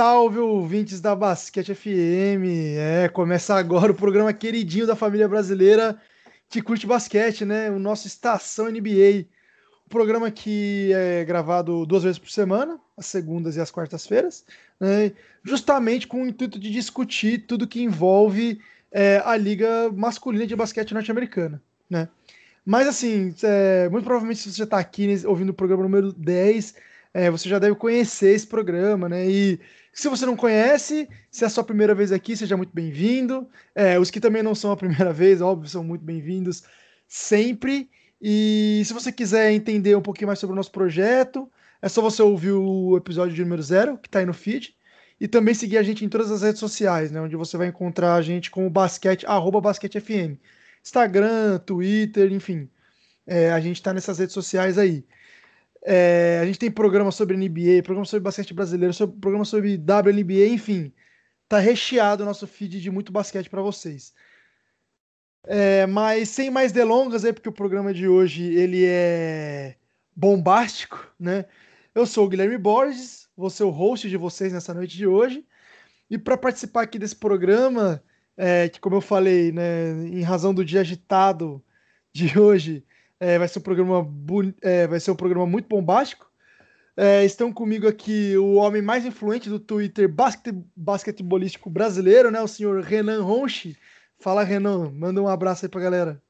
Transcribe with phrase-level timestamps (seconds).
[0.00, 2.48] Salve, ouvintes da Basquete FM!
[2.78, 6.00] É, começa agora o programa queridinho da família brasileira
[6.48, 7.70] que curte basquete, né?
[7.70, 9.26] O nosso Estação NBA.
[9.84, 14.42] O programa que é gravado duas vezes por semana, as segundas e as quartas-feiras,
[14.80, 15.12] né?
[15.44, 18.58] justamente com o intuito de discutir tudo que envolve
[18.90, 22.08] é, a liga masculina de basquete norte-americana, né?
[22.64, 26.74] Mas assim, é, muito provavelmente se você está aqui ouvindo o programa número 10,
[27.12, 29.28] é, você já deve conhecer esse programa, né?
[29.28, 29.60] E
[29.92, 33.48] se você não conhece, se é a sua primeira vez aqui, seja muito bem-vindo.
[33.74, 36.62] É, os que também não são a primeira vez, óbvio, são muito bem-vindos
[37.08, 37.90] sempre.
[38.20, 41.50] E se você quiser entender um pouquinho mais sobre o nosso projeto,
[41.82, 44.74] é só você ouvir o episódio de número zero, que está aí no feed.
[45.20, 47.20] E também seguir a gente em todas as redes sociais, né?
[47.20, 50.38] Onde você vai encontrar a gente com o basquete, arroba basquetefm.
[50.82, 52.70] Instagram, Twitter, enfim.
[53.26, 55.04] É, a gente está nessas redes sociais aí.
[55.82, 60.92] É, a gente tem programa sobre NBA, programa sobre basquete brasileiro, programa sobre WNBA, enfim.
[61.48, 64.14] Tá recheado o nosso feed de muito basquete para vocês.
[65.44, 69.76] É, mas sem mais delongas, é porque o programa de hoje ele é
[70.14, 71.46] bombástico, né?
[71.94, 75.44] Eu sou o Guilherme Borges, vou ser o host de vocês nessa noite de hoje.
[76.10, 78.02] E para participar aqui desse programa,
[78.36, 81.62] é, que como eu falei, né, em razão do dia agitado
[82.12, 82.84] de hoje,
[83.20, 84.08] é, vai ser um programa
[84.62, 86.28] é, vai ser um programa muito bombástico.
[86.96, 92.40] É, estão comigo aqui o homem mais influente do Twitter basquete, basquetebolístico brasileiro, né?
[92.40, 93.76] O senhor Renan Ronchi.
[94.18, 94.90] Fala, Renan.
[94.90, 96.22] Manda um abraço aí pra galera.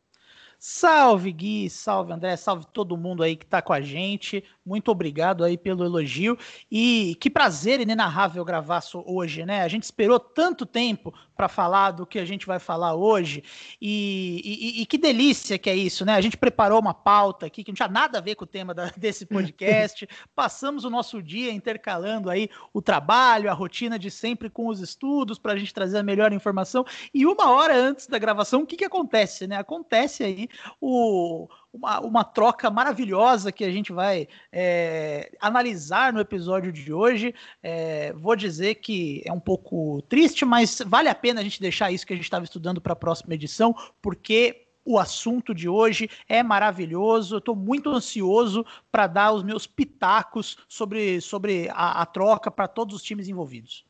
[0.62, 4.44] Salve Gui, salve André, salve todo mundo aí que tá com a gente.
[4.62, 6.36] Muito obrigado aí pelo elogio.
[6.70, 9.62] E que prazer inenarrável gravar hoje, né?
[9.62, 13.42] A gente esperou tanto tempo para falar do que a gente vai falar hoje.
[13.80, 16.14] E, e, e, que delícia que é isso, né?
[16.14, 18.74] A gente preparou uma pauta aqui que não tinha nada a ver com o tema
[18.74, 20.06] da, desse podcast.
[20.36, 25.38] Passamos o nosso dia intercalando aí o trabalho, a rotina de sempre com os estudos
[25.38, 26.84] para a gente trazer a melhor informação.
[27.14, 29.56] E uma hora antes da gravação, o que, que acontece, né?
[29.56, 30.49] Acontece aí
[30.80, 37.34] o, uma, uma troca maravilhosa que a gente vai é, analisar no episódio de hoje.
[37.62, 41.90] É, vou dizer que é um pouco triste, mas vale a pena a gente deixar
[41.90, 46.08] isso que a gente estava estudando para a próxima edição, porque o assunto de hoje
[46.28, 47.38] é maravilhoso.
[47.38, 52.94] Estou muito ansioso para dar os meus pitacos sobre, sobre a, a troca para todos
[52.96, 53.84] os times envolvidos.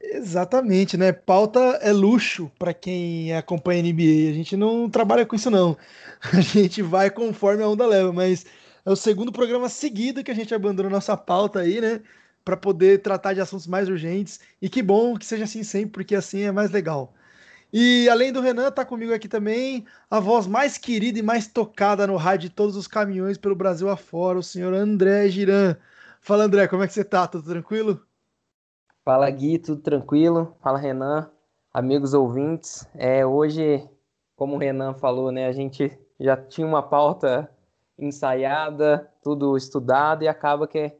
[0.00, 1.12] Exatamente, né?
[1.12, 4.30] Pauta é luxo para quem acompanha a NBA.
[4.30, 5.76] A gente não trabalha com isso, não.
[6.32, 8.44] A gente vai conforme a onda leva, mas
[8.84, 12.00] é o segundo programa seguido que a gente abandona nossa pauta aí, né?
[12.44, 14.40] Para poder tratar de assuntos mais urgentes.
[14.60, 17.12] E que bom que seja assim sempre, porque assim é mais legal.
[17.72, 22.06] E além do Renan, tá comigo aqui também a voz mais querida e mais tocada
[22.06, 25.76] no rádio de todos os caminhões pelo Brasil afora, o senhor André Giran.
[26.20, 27.26] Fala, André, como é que você tá?
[27.26, 28.06] Tudo tranquilo?
[29.04, 30.54] Fala Gui, tudo tranquilo?
[30.60, 31.28] Fala Renan,
[31.74, 32.88] amigos ouvintes.
[32.94, 33.84] É, hoje,
[34.36, 37.50] como o Renan falou, né, a gente já tinha uma pauta
[37.98, 40.92] ensaiada, tudo estudado e acaba que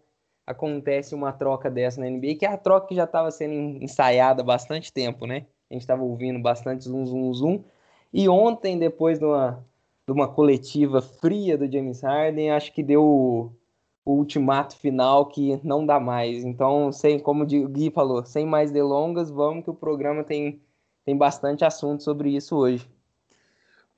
[0.44, 4.42] acontece uma troca dessa na NBA, que é a troca que já estava sendo ensaiada
[4.42, 5.46] há bastante tempo, né?
[5.70, 7.64] A gente estava ouvindo bastante zoom, zoom, zoom.
[8.12, 9.64] E ontem, depois de uma,
[10.04, 13.56] de uma coletiva fria do James Harden, acho que deu
[14.04, 16.44] o ultimato final que não dá mais.
[16.44, 20.60] Então, sem, como o Gui falou, sem mais delongas, vamos que o programa tem,
[21.04, 22.88] tem bastante assunto sobre isso hoje.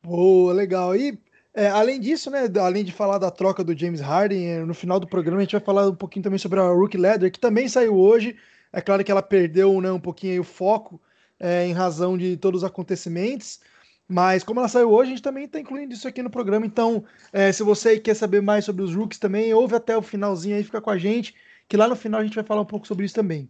[0.02, 0.94] Boa, legal.
[0.94, 1.18] E
[1.54, 5.00] é, além disso, né, além de falar da troca do James Harden, é, no final
[5.00, 7.68] do programa a gente vai falar um pouquinho também sobre a Rookie Leather, que também
[7.68, 8.36] saiu hoje.
[8.72, 11.00] É claro que ela perdeu né, um pouquinho o foco
[11.38, 13.60] é, em razão de todos os acontecimentos.
[14.08, 16.66] Mas como ela saiu hoje, a gente também está incluindo isso aqui no programa.
[16.66, 20.56] Então, é, se você quer saber mais sobre os rookies também, ouve até o finalzinho
[20.56, 21.34] aí, fica com a gente,
[21.68, 23.48] que lá no final a gente vai falar um pouco sobre isso também.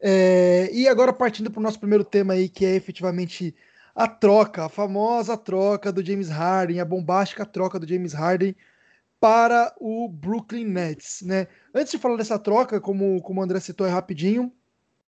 [0.00, 3.54] É, e agora partindo para o nosso primeiro tema aí, que é efetivamente
[3.94, 8.56] a troca, a famosa troca do James Harden, a bombástica troca do James Harden
[9.20, 11.46] para o Brooklyn Nets, né?
[11.72, 14.52] Antes de falar dessa troca, como, como o André citou aí rapidinho,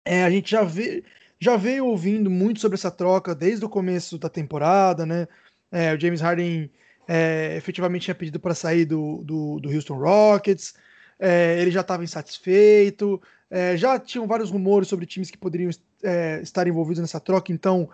[0.04, 1.04] é, a gente já vê,
[1.42, 5.26] já veio ouvindo muito sobre essa troca desde o começo da temporada, né?
[5.72, 6.70] É, o James Harden
[7.08, 10.74] é, efetivamente tinha pedido para sair do, do, do, Houston Rockets,
[11.18, 15.68] é, ele já estava insatisfeito, é, já tinham vários rumores sobre times que poderiam
[16.04, 17.90] é, estar envolvidos nessa troca, então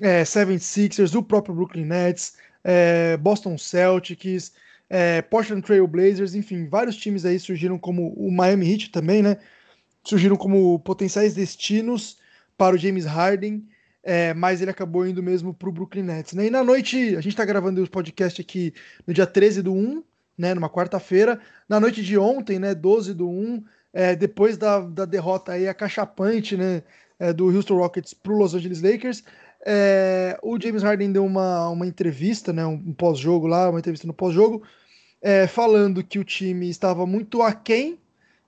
[0.00, 4.52] é, Seven Sixers, o próprio Brooklyn Nets, é, Boston Celtics,
[5.30, 9.36] Portland Trail Blazers, enfim, vários times aí surgiram como o Miami Heat também, né?
[10.04, 12.22] Surgiram como potenciais destinos
[12.56, 13.66] para o James Harden,
[14.02, 16.34] é, mas ele acabou indo mesmo para o Brooklyn Nets.
[16.34, 16.46] Né?
[16.46, 18.74] E na noite, a gente está gravando o podcast aqui
[19.06, 20.02] no dia 13 do 1,
[20.36, 21.40] né, numa quarta-feira.
[21.68, 26.56] Na noite de ontem, né, 12 do 1, é, depois da, da derrota aí acachapante,
[26.56, 26.82] né,
[27.18, 29.24] é, do Houston Rockets para o Los Angeles Lakers,
[29.64, 34.06] é, o James Harden deu uma, uma entrevista, né, um, um pós-jogo lá, uma entrevista
[34.06, 34.62] no pós-jogo,
[35.22, 37.98] é, falando que o time estava muito aquém,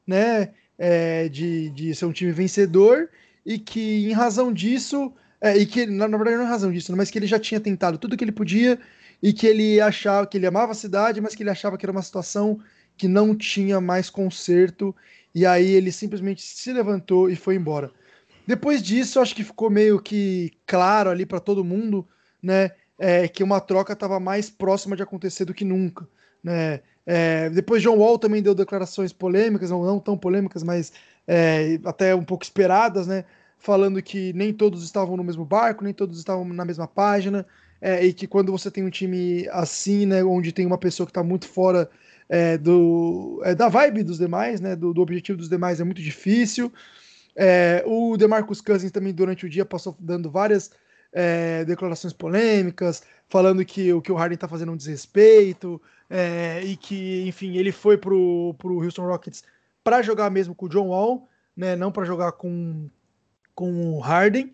[0.07, 3.09] né, é, de, de ser um time vencedor
[3.47, 6.91] e que em razão disso, é, e que na, na, verdade não é razão disso,
[6.91, 8.79] né, mas que ele já tinha tentado tudo que ele podia
[9.23, 11.93] e que ele achava que ele amava a cidade, mas que ele achava que era
[11.93, 12.59] uma situação
[12.97, 14.95] que não tinha mais conserto
[15.33, 17.93] e aí ele simplesmente se levantou e foi embora.
[18.47, 22.07] Depois disso, acho que ficou meio que claro ali para todo mundo,
[22.43, 26.09] né, é, que uma troca estava mais próxima de acontecer do que nunca,
[26.43, 26.81] né?
[27.09, 30.93] É, depois John Wall também deu declarações polêmicas, não, não tão polêmicas, mas
[31.27, 33.25] é, até um pouco esperadas, né?
[33.59, 37.47] Falando que nem todos estavam no mesmo barco, nem todos estavam na mesma página,
[37.81, 41.11] é, e que quando você tem um time assim, né, onde tem uma pessoa que
[41.11, 41.91] está muito fora
[42.29, 46.03] é, do, é, da vibe dos demais, né, do, do, objetivo dos demais, é muito
[46.03, 46.73] difícil.
[47.35, 50.71] É, o DeMarcus Cousins também durante o dia passou dando várias
[51.13, 55.81] é, declarações polêmicas, falando que o que o Harden está fazendo é um desrespeito
[56.65, 59.43] e que, enfim, ele foi pro, pro Houston Rockets
[59.87, 62.91] para jogar mesmo com o John Wall, né, não para jogar com,
[63.55, 64.53] com o Harden.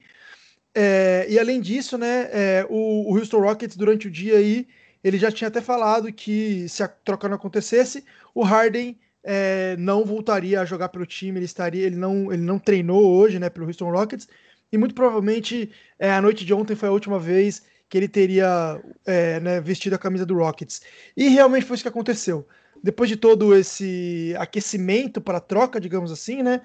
[0.74, 4.68] É, e além disso, né, é, o, o, Houston Rockets durante o dia aí,
[5.02, 8.94] ele já tinha até falado que se a troca não acontecesse, o Harden
[9.24, 13.38] é, não voltaria a jogar pelo time, ele estaria, ele não, ele não treinou hoje,
[13.38, 14.28] né, pelo Houston Rockets,
[14.70, 18.78] e muito provavelmente é, a noite de ontem foi a última vez que ele teria
[19.06, 20.82] é, né, vestido a camisa do Rockets.
[21.16, 22.46] E realmente foi isso que aconteceu.
[22.82, 26.60] Depois de todo esse aquecimento para troca, digamos assim, né,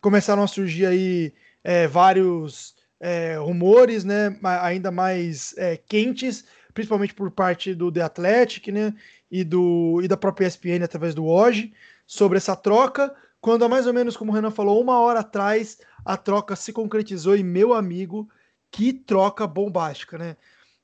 [0.00, 1.34] começaram a surgir aí
[1.64, 8.68] é, vários é, rumores, né, ainda mais é, quentes, principalmente por parte do The Athletic,
[8.68, 8.94] né,
[9.30, 11.72] e, do, e da própria ESPN através do OG,
[12.06, 15.78] sobre essa troca, quando há mais ou menos, como o Renan falou, uma hora atrás,
[16.04, 18.28] a troca se concretizou e, meu amigo,
[18.70, 20.36] que troca bombástica, né?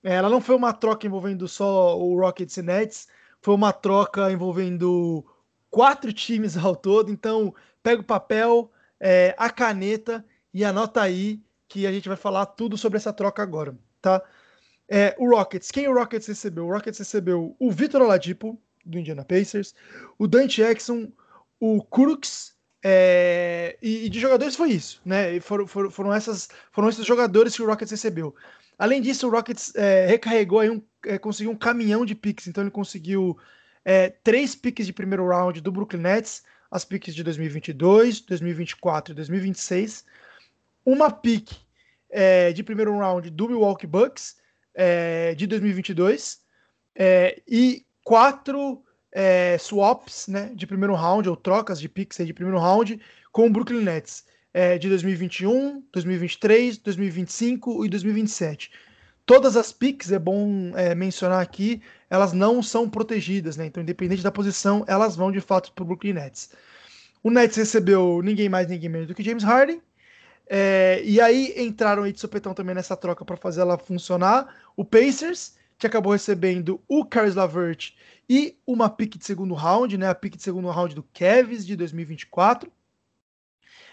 [0.02, 3.08] É, ela não foi uma troca envolvendo só o Rockets e Nets,
[3.42, 5.24] foi uma troca envolvendo
[5.68, 7.52] quatro times ao todo, então
[7.82, 10.24] pega o papel, é, a caneta
[10.54, 14.22] e anota aí que a gente vai falar tudo sobre essa troca agora, tá?
[14.88, 16.66] É, o Rockets, quem o Rockets recebeu?
[16.66, 19.74] O Rockets recebeu o Vitor Oladipo, do Indiana Pacers,
[20.18, 21.10] o Dante Jackson,
[21.58, 22.54] o Crooks,
[22.84, 25.38] é, e, e, de jogadores foi isso, né?
[25.40, 28.34] foram, foram, foram, essas, foram esses jogadores que o Rockets recebeu.
[28.78, 32.64] Além disso, o Rockets é, recarregou aí um, é, conseguiu um caminhão de picks, então
[32.64, 33.38] ele conseguiu
[33.84, 39.14] é, três picks de primeiro round do Brooklyn Nets, as picks de 2022, 2024 e
[39.14, 40.04] 2026
[40.84, 41.50] uma pick
[42.10, 44.36] é, de primeiro round do Milwaukee Bucks
[44.74, 46.40] é, de 2022
[46.94, 48.82] é, e quatro
[49.60, 52.98] swaps né, de primeiro round, ou trocas de picks de primeiro round
[53.30, 58.70] com o Brooklyn Nets é, de 2021, 2023, 2025 e 2027.
[59.24, 61.80] Todas as picks, é bom é, mencionar aqui,
[62.10, 63.66] elas não são protegidas, né?
[63.66, 66.50] Então, independente da posição, elas vão de fato para o Brooklyn Nets.
[67.22, 69.80] O Nets recebeu ninguém mais, ninguém menos do que James Harden,
[70.46, 74.54] é, e aí entraram aí de sopetão também nessa troca para fazer ela funcionar.
[74.76, 77.94] O Pacers, que acabou recebendo o Caris Lavert
[78.28, 80.08] e uma pick de segundo round, né?
[80.08, 82.70] A pick de segundo round do Cavs de 2024.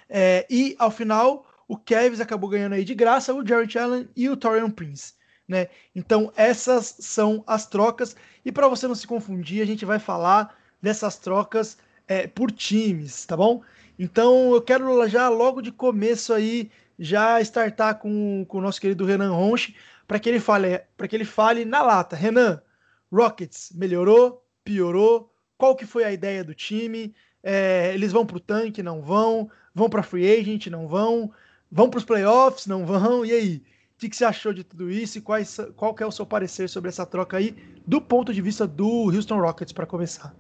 [0.10, 4.28] É, e ao final, o Cavs acabou ganhando aí de graça o Jarrett Allen e
[4.28, 5.14] o Torian Prince.
[5.48, 5.68] Né?
[5.96, 8.16] Então, essas são as trocas.
[8.44, 13.26] E para você não se confundir, a gente vai falar dessas trocas é, por times,
[13.26, 13.62] tá bom?
[13.98, 19.06] Então eu quero já logo de começo aí já startar com, com o nosso querido
[19.06, 19.76] Renan Ronche
[20.08, 22.16] para que ele fale para que ele fale na lata.
[22.16, 22.62] Renan,
[23.12, 25.32] Rockets melhorou, piorou?
[25.58, 27.14] Qual que foi a ideia do time?
[27.44, 29.52] É, eles vão para o tanque, não vão?
[29.74, 31.32] Vão para free agent, não vão?
[31.72, 33.26] Vão para os playoffs, não vão?
[33.26, 33.64] E aí?
[33.96, 36.26] O que, que, você achou de tudo isso e quais, qual que é o seu
[36.26, 37.54] parecer sobre essa troca aí
[37.86, 40.34] do ponto de vista do Houston Rockets para começar?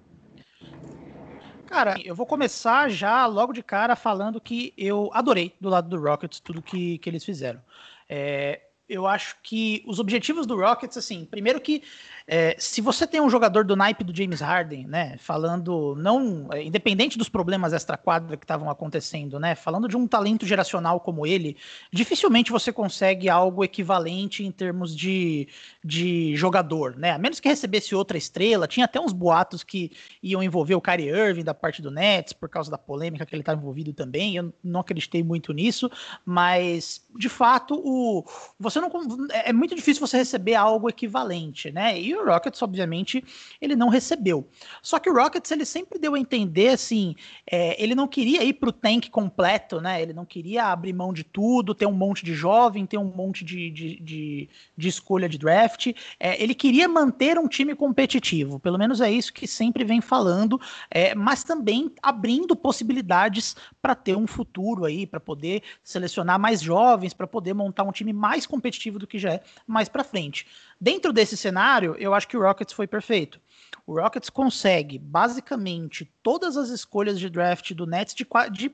[1.68, 6.02] Cara, eu vou começar já logo de cara falando que eu adorei do lado do
[6.02, 7.62] Rockets tudo que, que eles fizeram.
[8.08, 11.84] É, eu acho que os objetivos do Rockets, assim, primeiro que
[12.32, 16.64] é, se você tem um jogador do naipe do James Harden, né, falando não, é,
[16.64, 21.58] independente dos problemas extra-quadra que estavam acontecendo, né, falando de um talento geracional como ele,
[21.92, 25.48] dificilmente você consegue algo equivalente em termos de,
[25.84, 30.44] de jogador, né, a menos que recebesse outra estrela, tinha até uns boatos que iam
[30.44, 33.60] envolver o Kyrie Irving da parte do Nets, por causa da polêmica que ele estava
[33.60, 35.90] envolvido também, eu não acreditei muito nisso,
[36.24, 38.24] mas de fato, o
[38.60, 38.92] você não
[39.32, 42.00] é, é muito difícil você receber algo equivalente, né?
[42.00, 43.24] E o Rockets, obviamente,
[43.62, 44.48] ele não recebeu.
[44.82, 47.16] Só que o Rockets ele sempre deu a entender assim,
[47.50, 50.02] é, ele não queria ir para o tank completo, né?
[50.02, 53.44] Ele não queria abrir mão de tudo, ter um monte de jovem, ter um monte
[53.44, 55.88] de, de, de, de escolha de draft.
[56.20, 60.60] É, ele queria manter um time competitivo, pelo menos é isso que sempre vem falando,
[60.90, 67.14] é, mas também abrindo possibilidades para ter um futuro aí, para poder selecionar mais jovens,
[67.14, 70.46] para poder montar um time mais competitivo do que já é mais para frente.
[70.82, 73.42] Dentro desse cenário, eu acho que o Rockets foi perfeito.
[73.86, 78.72] O Rockets consegue basicamente todas as escolhas de draft do Nets de, de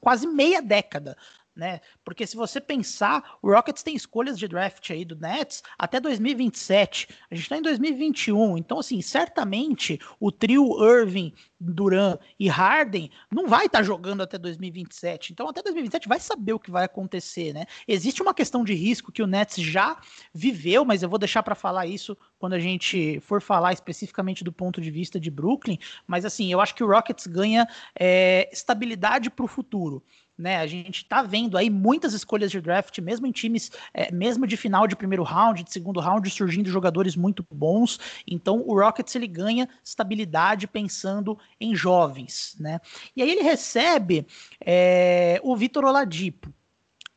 [0.00, 1.16] quase meia década
[1.58, 1.80] né?
[2.04, 7.08] Porque se você pensar, o Rockets tem escolhas de draft aí do Nets até 2027.
[7.28, 13.48] A gente está em 2021, então assim, certamente o trio Irving, Duran e Harden não
[13.48, 15.32] vai estar tá jogando até 2027.
[15.32, 17.66] Então até 2027 vai saber o que vai acontecer, né?
[17.88, 20.00] Existe uma questão de risco que o Nets já
[20.32, 24.52] viveu, mas eu vou deixar para falar isso quando a gente for falar especificamente do
[24.52, 25.78] ponto de vista de Brooklyn.
[26.06, 27.66] Mas assim, eu acho que o Rockets ganha
[27.98, 30.04] é, estabilidade para o futuro
[30.38, 30.58] né?
[30.58, 34.56] A gente tá vendo aí muitas escolhas de draft, mesmo em times, é, mesmo de
[34.56, 37.98] final de primeiro round, de segundo round, surgindo jogadores muito bons.
[38.26, 42.80] Então o Rockets ele ganha estabilidade pensando em jovens, né?
[43.16, 44.26] E aí ele recebe
[44.64, 46.52] é, o Vitor Oladipo,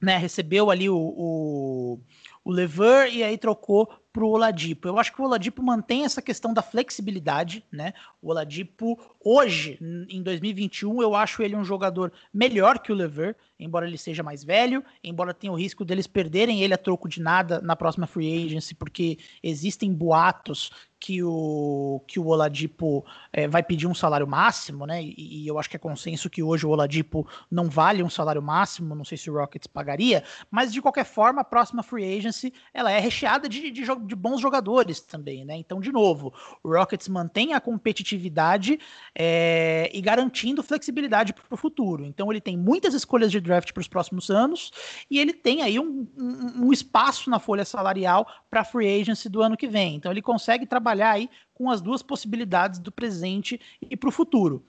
[0.02, 0.18] né?
[0.18, 2.00] Recebeu ali o, o,
[2.44, 4.88] o Lever e aí trocou para o Oladipo.
[4.88, 7.94] Eu acho que o Oladipo mantém essa questão da flexibilidade, né?
[8.22, 9.78] O Oladipo, hoje,
[10.10, 14.44] em 2021, eu acho ele um jogador melhor que o Lever, embora ele seja mais
[14.44, 18.46] velho, embora tenha o risco deles perderem ele a troco de nada na próxima free
[18.46, 23.04] agency, porque existem boatos que o, que o Oladipo
[23.34, 25.02] é, vai pedir um salário máximo, né?
[25.02, 28.42] E, e, eu acho que é consenso que hoje o Oladipo não vale um salário
[28.42, 32.54] máximo, não sei se o Rockets pagaria, mas de qualquer forma, a próxima free agency
[32.72, 35.56] ela é recheada de, de, de bons jogadores também, né?
[35.56, 36.32] Então, de novo,
[36.64, 38.80] o Rockets mantém a competitividade
[39.18, 42.06] é, e garantindo flexibilidade para o futuro.
[42.06, 44.70] Então, ele tem muitas escolhas de draft para os próximos anos
[45.10, 49.42] e ele tem aí um, um, um espaço na folha salarial para free agency do
[49.42, 49.96] ano que vem.
[49.96, 54.12] Então, ele consegue trabalhar trabalhar aí com as duas possibilidades do presente e para o
[54.12, 54.66] futuro.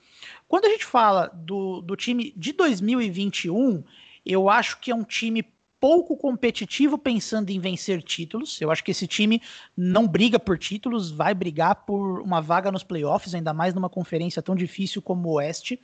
[0.46, 3.82] Quando a gente fala do, do time de 2021,
[4.24, 5.44] eu acho que é um time
[5.80, 8.60] pouco competitivo pensando em vencer títulos.
[8.60, 9.42] Eu acho que esse time
[9.76, 14.40] não briga por títulos, vai brigar por uma vaga nos playoffs, ainda mais numa conferência
[14.40, 15.80] tão difícil como o Oeste,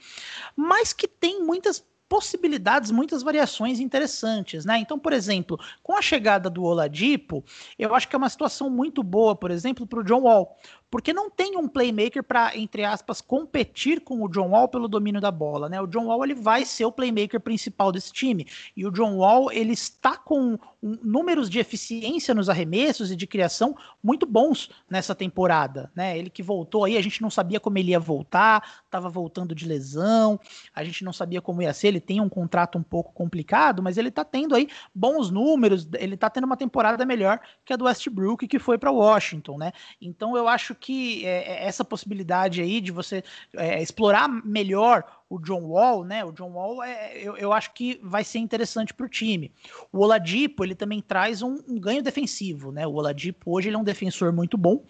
[0.55, 4.79] mas que tem muitas possibilidades, muitas variações interessantes, né?
[4.79, 7.45] Então, por exemplo, com a chegada do Oladipo,
[7.79, 10.57] eu acho que é uma situação muito boa, por exemplo, para o John Wall,
[10.91, 15.21] porque não tem um playmaker para, entre aspas, competir com o John Wall pelo domínio
[15.21, 15.81] da bola, né?
[15.81, 19.53] O John Wall ele vai ser o playmaker principal desse time e o John Wall
[19.53, 25.15] ele está com um, números de eficiência nos arremessos e de criação muito bons nessa
[25.15, 26.19] temporada, né?
[26.19, 29.67] Ele que voltou aí, a gente não sabia como ele ia voltar, estava voltando de
[29.67, 30.41] lesão,
[30.75, 31.89] a gente não sabia como ia ser.
[31.89, 36.15] Ele tem um contrato um pouco complicado, mas ele está tendo aí bons números, ele
[36.15, 39.73] está tendo uma temporada melhor que a do Westbrook que foi para Washington, né?
[40.01, 43.23] Então eu acho que é, é, essa possibilidade aí de você
[43.55, 46.25] é, explorar melhor o John Wall, né?
[46.25, 49.53] O John Wall, é, eu, eu acho que vai ser interessante para o time.
[49.93, 52.87] O Oladipo, ele também traz um, um, ganho defensivo, né?
[52.87, 54.83] O Oladipo, hoje, ele é um defensor muito bom.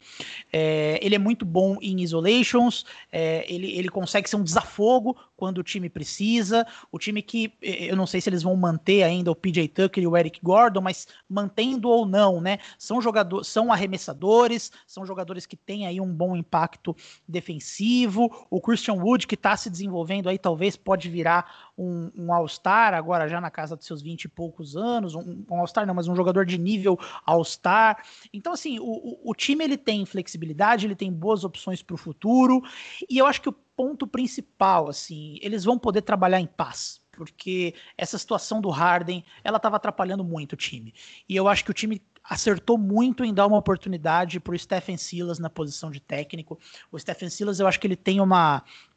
[0.52, 5.59] É, ele é muito bom em isolations, é, ele, ele consegue ser um desafogo quando
[5.59, 6.66] o time precisa.
[6.92, 10.07] O time que, eu não sei se eles vão manter ainda o PJ Tucker e
[10.07, 12.59] o Eric Gordon, mas mantendo ou não, né?
[12.78, 16.95] São jogadores, são arremessadores, são jogadores que têm aí um bom impacto
[17.26, 18.47] defensivo.
[18.50, 23.28] O Christian Wood, que está se desenvolvendo aí talvez pode virar um, um All-Star, agora
[23.28, 26.16] já na casa dos seus 20 e poucos anos, um, um All-Star não, mas um
[26.16, 28.04] jogador de nível All-Star.
[28.32, 32.62] Então, assim, o, o, time ele tem flexibilidade, ele tem boas opções para o futuro,
[33.08, 37.75] e eu acho que o ponto principal, assim, eles vão poder trabalhar em paz porque
[37.97, 40.94] essa situação do Harden, ela estava atrapalhando muito o time.
[41.28, 44.97] E eu acho que o time acertou muito em dar uma oportunidade para o Stephen
[44.97, 46.58] Silas na posição de técnico.
[46.92, 48.88] O Stephen Silas, eu acho que ele tem uma, um,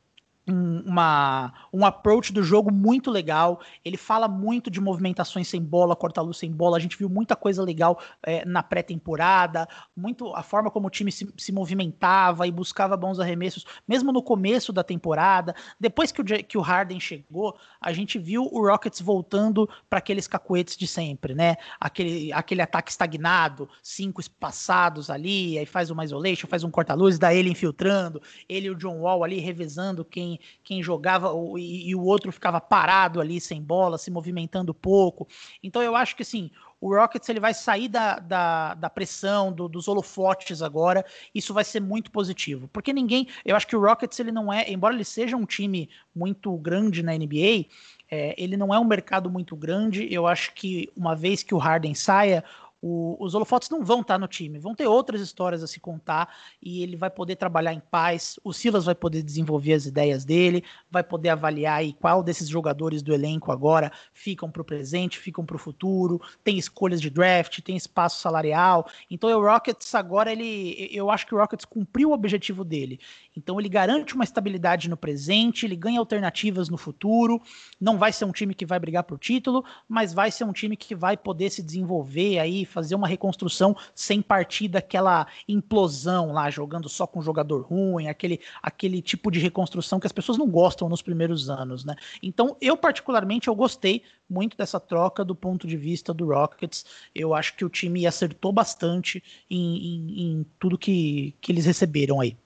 [0.48, 3.62] uma, um approach do jogo muito legal.
[3.86, 6.78] Ele fala muito de movimentações sem bola, corta-luz sem bola.
[6.78, 11.12] A gente viu muita coisa legal é, na pré-temporada, muito a forma como o time
[11.12, 15.56] se, se, movimentava e buscava bons arremessos, mesmo no começo da temporada.
[15.80, 20.28] Depois que o, que o Harden chegou, a gente viu o Rockets voltando para aqueles
[20.28, 21.56] cacuetes de sempre, né?
[21.80, 27.34] Aquele, aquele ataque estagnado, cinco espaçados ali, aí faz uma isolation, faz um corta-luz, dá
[27.34, 31.96] ele infiltrando, ele e o John Wall ali revezando quem quem, quem jogava e, e,
[31.96, 35.28] o outro ficava parado ali sem bola, se movimentando pouco.
[35.64, 39.68] Então eu acho que assim, o Rockets ele vai sair da, da, da pressão, do,
[39.68, 41.06] dos holofotes agora.
[41.34, 42.68] Isso vai ser muito positivo.
[42.74, 43.28] Porque ninguém.
[43.46, 44.70] Eu acho que o Rockets ele não é.
[44.70, 47.66] Embora ele seja um time muito grande na NBA,
[48.10, 50.12] é, ele não é um mercado muito grande.
[50.12, 52.44] Eu acho que uma vez que o Harden saia,
[52.82, 56.34] o, os holofotes não vão estar no time, vão ter outras histórias a se contar
[56.62, 58.40] e ele vai poder trabalhar em paz.
[58.44, 63.04] O Silas vai poder desenvolver as ideias dele, vai poder avaliar aí qual desses jogadores
[63.04, 66.20] do elenco agora ficam para o presente, ficam para o futuro.
[66.44, 68.90] Tem escolhas de draft, tem espaço salarial.
[69.10, 73.00] Então o Rockets agora ele, eu acho que o Rockets cumpriu o objetivo dele.
[73.36, 77.42] Então ele garante uma estabilidade no presente, ele ganha alternativas no futuro.
[77.80, 80.76] Não vai ser um time que vai brigar por título, mas vai ser um time
[80.76, 86.90] que vai poder se desenvolver aí fazer uma reconstrução sem partir daquela implosão lá, jogando
[86.90, 91.02] só com jogador ruim, aquele, aquele tipo de reconstrução que as pessoas não gostam nos
[91.02, 91.96] primeiros anos, né?
[92.22, 96.86] Então, eu particularmente, eu gostei muito dessa troca do ponto de vista do Rockets.
[97.14, 102.20] Eu acho que o time acertou bastante em, em, em tudo que, que eles receberam
[102.20, 102.38] aí.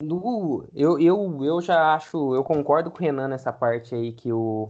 [0.00, 4.32] Do, eu, eu, eu já acho, eu concordo com o Renan nessa parte aí que
[4.32, 4.68] o,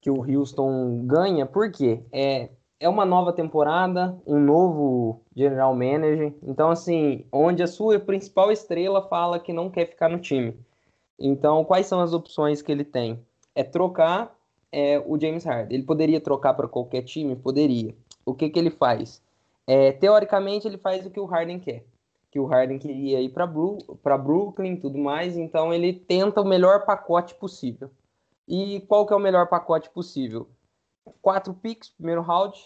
[0.00, 6.32] que o Houston ganha, porque é, é uma nova temporada, um novo general manager.
[6.42, 10.56] Então, assim, onde a sua principal estrela fala que não quer ficar no time.
[11.18, 13.20] Então, quais são as opções que ele tem?
[13.54, 14.34] É trocar
[14.72, 15.76] é, o James Harden.
[15.76, 17.34] Ele poderia trocar para qualquer time?
[17.34, 17.94] Poderia.
[18.24, 19.20] O que, que ele faz?
[19.66, 21.84] É, teoricamente, ele faz o que o Harden quer.
[22.30, 23.78] Que o Harden queria ir para Bru
[24.22, 25.36] Brooklyn tudo mais.
[25.36, 27.90] Então, ele tenta o melhor pacote possível.
[28.46, 30.48] E qual que é o melhor pacote possível?
[31.20, 32.56] quatro picks, primeiro round,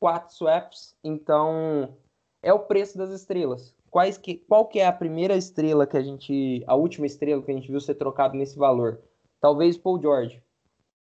[0.00, 1.96] quatro swaps, então
[2.42, 3.74] é o preço das estrelas.
[3.90, 7.50] Quais que, qual que é a primeira estrela que a gente, a última estrela que
[7.50, 9.00] a gente viu ser trocado nesse valor?
[9.40, 10.42] Talvez Paul George,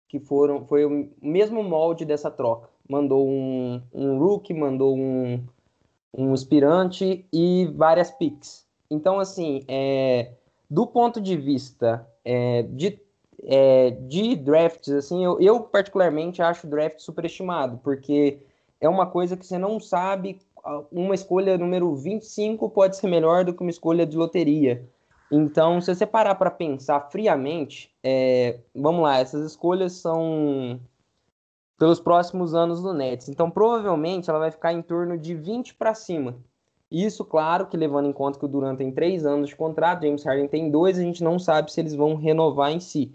[0.09, 2.71] que foram, foi o mesmo molde dessa troca.
[2.89, 5.45] Mandou um, um rookie, mandou um,
[6.19, 8.67] um aspirante e várias picks.
[8.91, 10.33] Então, assim, é,
[10.69, 13.01] do ponto de vista é, de
[13.45, 18.41] é, de drafts, assim, eu, eu particularmente acho o draft superestimado, porque
[18.81, 20.41] é uma coisa que você não sabe.
[20.91, 24.85] Uma escolha número 25 pode ser melhor do que uma escolha de loteria.
[25.31, 30.81] Então, se você parar para pensar friamente, é, vamos lá, essas escolhas são
[31.79, 33.29] pelos próximos anos do Nets.
[33.29, 36.37] Então, provavelmente, ela vai ficar em torno de 20 para cima.
[36.91, 40.25] Isso, claro, que levando em conta que o Durant tem três anos de contrato, James
[40.25, 43.15] Harden tem dois, a gente não sabe se eles vão renovar em si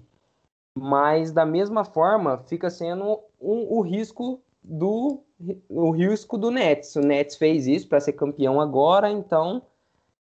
[0.75, 5.21] mas da mesma forma fica sendo um, o risco do
[5.69, 6.95] o risco do Nets.
[6.95, 9.61] O Nets fez isso para ser campeão agora, então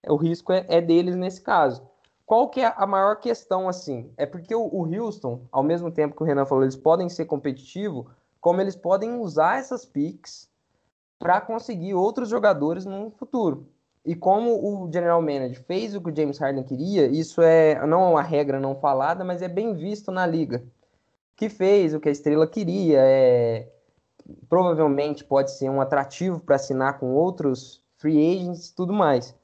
[0.09, 1.83] o risco é, é, deles nesse caso.
[2.27, 4.11] Qual que é a maior questão assim?
[4.17, 7.27] É porque o, o Houston, ao mesmo tempo que o Renan falou, eles podem ser
[7.27, 8.07] competitivos,
[8.43, 10.51] como eles podem usar essas picks
[11.17, 13.69] para conseguir outros jogadores no futuro.
[14.05, 18.03] E como o general manager fez o que o James Harden queria, isso é não
[18.03, 20.63] é uma regra não falada, mas é bem visto na liga.
[21.37, 23.69] Que fez o que a estrela queria, é
[24.49, 29.35] provavelmente pode ser um atrativo para assinar com outros free agents e tudo mais.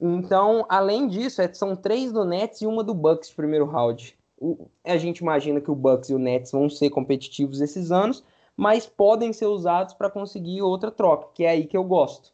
[0.00, 4.16] Então, além disso, é, são três do Nets e uma do Bucks primeiro round.
[4.40, 8.24] O, a gente imagina que o Bucks e o Nets vão ser competitivos esses anos,
[8.58, 12.32] mas podem ser usados para conseguir outra troca, que é aí que eu gosto.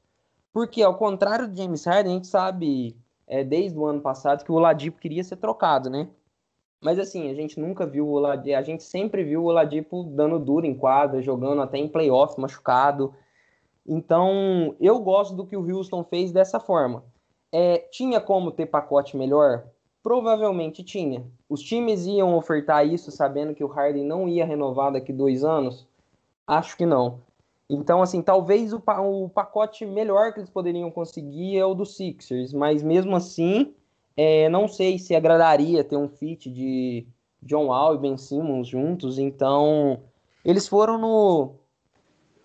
[0.54, 4.50] Porque, ao contrário do James Harden, a gente sabe é, desde o ano passado que
[4.50, 6.08] o Oladipo queria ser trocado, né?
[6.80, 10.38] Mas assim, a gente nunca viu o Oladipo, a gente sempre viu o Oladipo dando
[10.38, 13.14] duro em quadra, jogando até em playoff machucado.
[13.86, 17.04] Então, eu gosto do que o Houston fez dessa forma.
[17.52, 19.66] É, tinha como ter pacote melhor?
[20.02, 21.22] Provavelmente tinha.
[21.50, 25.86] Os times iam ofertar isso sabendo que o Harden não ia renovar daqui dois anos?
[26.46, 27.20] Acho que não.
[27.68, 32.52] Então, assim, talvez o, o pacote melhor que eles poderiam conseguir é o do Sixers,
[32.52, 33.74] mas mesmo assim,
[34.16, 37.06] é, não sei se agradaria ter um fit de
[37.42, 39.18] John Wall e Ben Simmons juntos.
[39.18, 40.00] Então,
[40.44, 41.54] eles foram no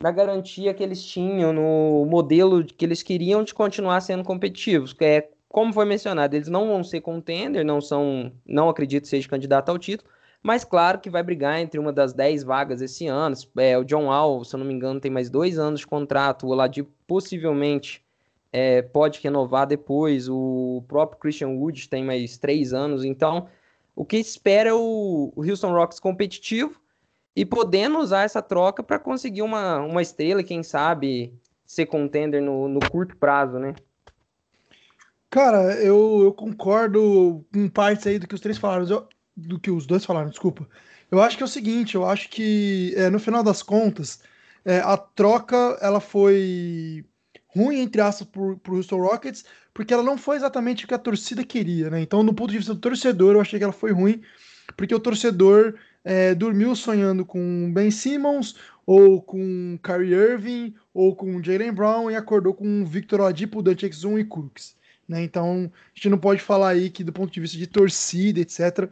[0.02, 4.96] na garantia que eles tinham, no modelo que eles queriam de continuar sendo competitivos.
[5.02, 9.70] É, como foi mencionado, eles não vão ser contender, não são, não acredito seja candidato
[9.70, 10.10] ao título,
[10.42, 13.36] mas claro que vai brigar entre uma das 10 vagas esse ano.
[13.58, 16.48] É, o John Wall, se eu não me engano, tem mais dois anos de contrato.
[16.48, 18.04] O Oladipo possivelmente
[18.52, 20.30] é, pode renovar depois.
[20.30, 23.04] O próprio Christian Wood tem mais três anos.
[23.04, 23.48] Então,
[23.96, 26.80] o que espera é o, o Houston Rockets competitivo
[27.36, 31.34] e podendo usar essa troca para conseguir uma, uma estrela, quem sabe
[31.66, 33.76] ser contender no, no curto prazo, né?
[35.30, 39.08] Cara, eu, eu concordo com partes aí do que os três falaram, eu,
[39.40, 40.68] do que os dois falaram, desculpa.
[41.12, 44.22] Eu acho que é o seguinte, eu acho que é, no final das contas,
[44.64, 47.04] é, a troca ela foi
[47.48, 51.00] ruim, entre aspas, pro, pro Houston Rockets, porque ela não foi exatamente o que a
[51.00, 52.02] torcida queria, né?
[52.02, 54.22] Então, no ponto de vista do torcedor, eu achei que ela foi ruim,
[54.78, 61.42] porque o torcedor é, dormiu sonhando com Ben Simmons, ou com Kyrie Irving, ou com
[61.44, 64.76] Jalen Brown, e acordou com Victor Oladipo, Dante Exum e Cooks.
[65.08, 65.24] Né?
[65.24, 68.90] Então, a gente não pode falar aí que do ponto de vista de torcida, etc.,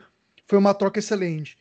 [0.48, 1.58] foi uma troca excelente.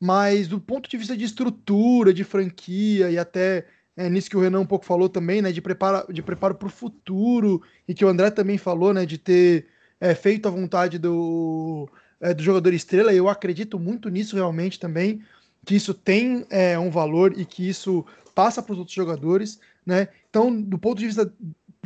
[0.00, 4.40] Mas do ponto de vista de estrutura, de franquia e até é, nisso que o
[4.40, 8.04] Renan um pouco falou também, né, de preparo de preparo para o futuro e que
[8.04, 9.66] o André também falou, né, de ter
[10.00, 13.12] é, feito a vontade do, é, do jogador estrela.
[13.12, 15.22] Eu acredito muito nisso realmente também,
[15.66, 20.08] que isso tem é, um valor e que isso passa para os outros jogadores, né?
[20.30, 21.30] Então, do ponto de vista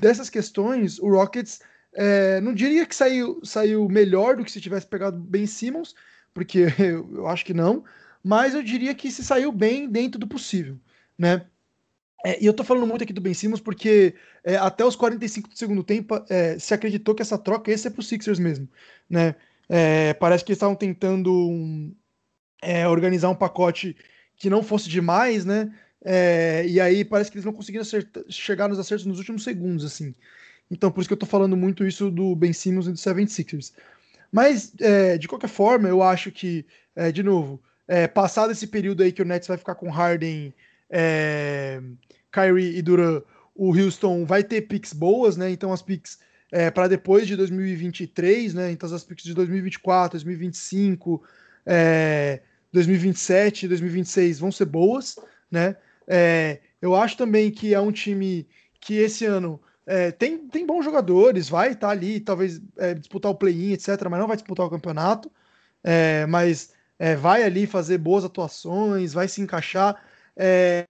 [0.00, 1.60] dessas questões, o Rockets
[1.94, 5.94] é, não diria que saiu, saiu melhor do que se tivesse pegado Ben Simmons,
[6.34, 7.84] porque eu, acho que não,
[8.22, 10.78] mas eu diria que se saiu bem dentro do possível,
[11.16, 11.46] né?
[12.26, 15.50] É, e eu tô falando muito aqui do Ben Simmons porque é, até os 45
[15.50, 18.68] do segundo tempo é, se acreditou que essa troca ia ser pro Sixers mesmo,
[19.08, 19.34] né?
[19.68, 21.94] É, parece que eles estavam tentando um,
[22.62, 23.96] é, organizar um pacote
[24.36, 25.72] que não fosse demais, né?
[26.02, 29.84] É, e aí parece que eles não conseguiram acertar, chegar nos acertos nos últimos segundos,
[29.84, 30.14] assim.
[30.70, 33.72] Então por isso que eu tô falando muito isso do Ben Simmons e do 76ers.
[34.34, 34.72] Mas,
[35.20, 36.66] de qualquer forma, eu acho que,
[37.12, 40.52] de novo, é, passado esse período aí que o Nets vai ficar com Harden,
[40.90, 41.80] é,
[42.32, 43.22] Kyrie e Duran,
[43.54, 45.50] o Houston vai ter picks boas, né?
[45.50, 46.18] Então as picks
[46.50, 48.70] é, para depois de 2023, né?
[48.70, 51.22] Então as picks de 2024, 2025,
[51.66, 52.40] é,
[52.72, 55.16] 2027, 2026 vão ser boas,
[55.50, 55.76] né?
[56.08, 58.46] É, eu acho também que é um time
[58.80, 63.30] que esse ano é, tem, tem bons jogadores, vai estar tá ali, talvez é, disputar
[63.30, 65.30] o play-in, etc., mas não vai disputar o campeonato.
[65.82, 70.02] É, mas é, vai ali fazer boas atuações, vai se encaixar.
[70.36, 70.84] É,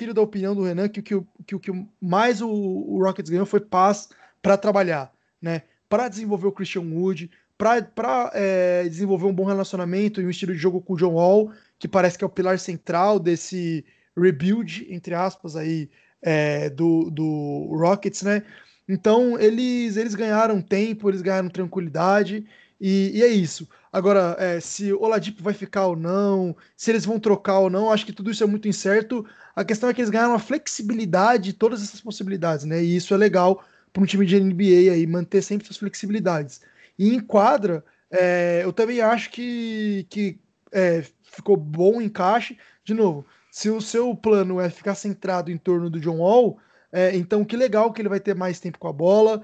[0.00, 3.46] filho da opinião do Renan que o que, que, que, mais o, o Rockets ganhou
[3.46, 4.08] foi paz
[4.40, 5.62] para trabalhar, né?
[5.88, 10.58] Para desenvolver o Christian Wood, para é, desenvolver um bom relacionamento e um estilo de
[10.58, 13.84] jogo com o John Wall, que parece que é o pilar central desse
[14.16, 15.88] rebuild, entre aspas, aí,
[16.22, 18.42] é, do, do Rockets, né?
[18.88, 22.46] Então eles, eles ganharam tempo, eles ganharam tranquilidade,
[22.80, 23.68] e, e é isso.
[23.92, 27.92] Agora, é, se o Oladipo vai ficar ou não, se eles vão trocar ou não,
[27.92, 29.24] acho que tudo isso é muito incerto.
[29.54, 32.82] A questão é que eles ganharam a flexibilidade de todas essas possibilidades, né?
[32.82, 36.60] E isso é legal para um time de NBA aí, manter sempre suas flexibilidades.
[36.98, 40.40] E em quadra, é, eu também acho que, que
[40.72, 42.58] é, ficou bom o encaixe.
[42.84, 46.58] De novo, se o seu plano é ficar centrado em torno do John Wall,
[46.90, 49.42] é, então que legal que ele vai ter mais tempo com a bola.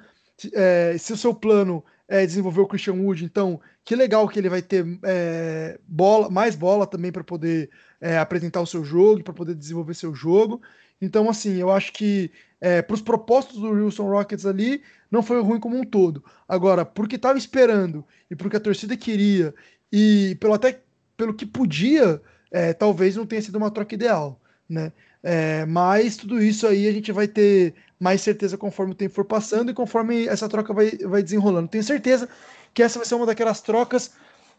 [0.54, 4.48] É, se o seu plano é, desenvolver o Christian Wood, então que legal que ele
[4.48, 7.68] vai ter é, bola, mais bola também para poder
[8.00, 10.62] é, apresentar o seu jogo, para poder desenvolver seu jogo.
[11.02, 15.38] Então, assim, eu acho que é, para os propósitos do Houston Rockets ali, não foi
[15.42, 16.24] ruim como um todo.
[16.48, 19.54] Agora, porque estava esperando e porque a torcida queria
[19.92, 20.80] e pelo até
[21.14, 24.92] pelo que podia, é, talvez não tenha sido uma troca ideal, né?
[25.22, 29.24] É, mas tudo isso aí a gente vai ter mais certeza conforme o tempo for
[29.24, 31.68] passando e conforme essa troca vai, vai desenrolando.
[31.68, 32.28] Tenho certeza
[32.72, 34.12] que essa vai ser uma daquelas trocas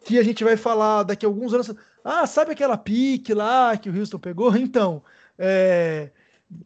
[0.04, 1.74] que a gente vai falar daqui a alguns anos.
[2.04, 4.54] Ah, sabe aquela pique lá que o Houston pegou?
[4.56, 5.02] Então,
[5.38, 6.10] é,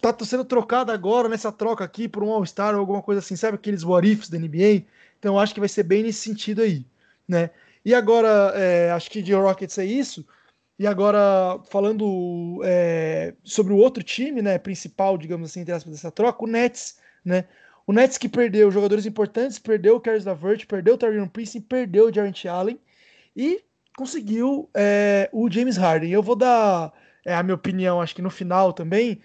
[0.00, 3.56] tá sendo trocado agora nessa troca aqui por um All-Star ou alguma coisa assim, sabe
[3.56, 4.84] aqueles what ifs da NBA?
[5.18, 6.84] Então, acho que vai ser bem nesse sentido aí,
[7.26, 7.50] né?
[7.84, 10.26] E agora, é, acho que de Rockets é isso.
[10.78, 16.48] E agora, falando é, sobre o outro time, né, principal, digamos assim, dessa troca, o
[16.48, 17.44] Nets, né?
[17.86, 22.08] O Nets que perdeu jogadores importantes, perdeu o Caris LaVert, perdeu o Tyrion Prince, perdeu
[22.08, 22.78] o Jarrett Allen
[23.36, 23.62] e
[23.96, 26.10] conseguiu é, o James Harden.
[26.10, 26.92] Eu vou dar
[27.24, 29.20] é, a minha opinião, acho que no final também,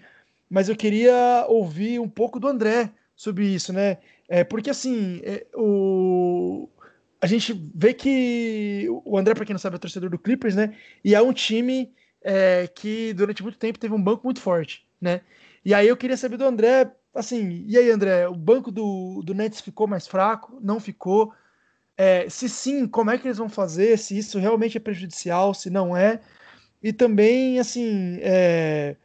[0.48, 3.98] mas eu queria ouvir um pouco do André sobre isso, né?
[4.28, 6.68] É, porque assim, é, o,
[7.20, 10.74] a gente vê que o André, para quem não sabe, é torcedor do Clippers, né?
[11.04, 15.20] E é um time é, que durante muito tempo teve um banco muito forte, né?
[15.64, 19.34] E aí eu queria saber do André, assim, e aí, André, o banco do, do
[19.34, 20.58] Nets ficou mais fraco?
[20.62, 21.32] Não ficou?
[21.96, 23.98] É, se sim, como é que eles vão fazer?
[23.98, 26.20] Se isso realmente é prejudicial, se não é?
[26.82, 28.96] E também, assim, é,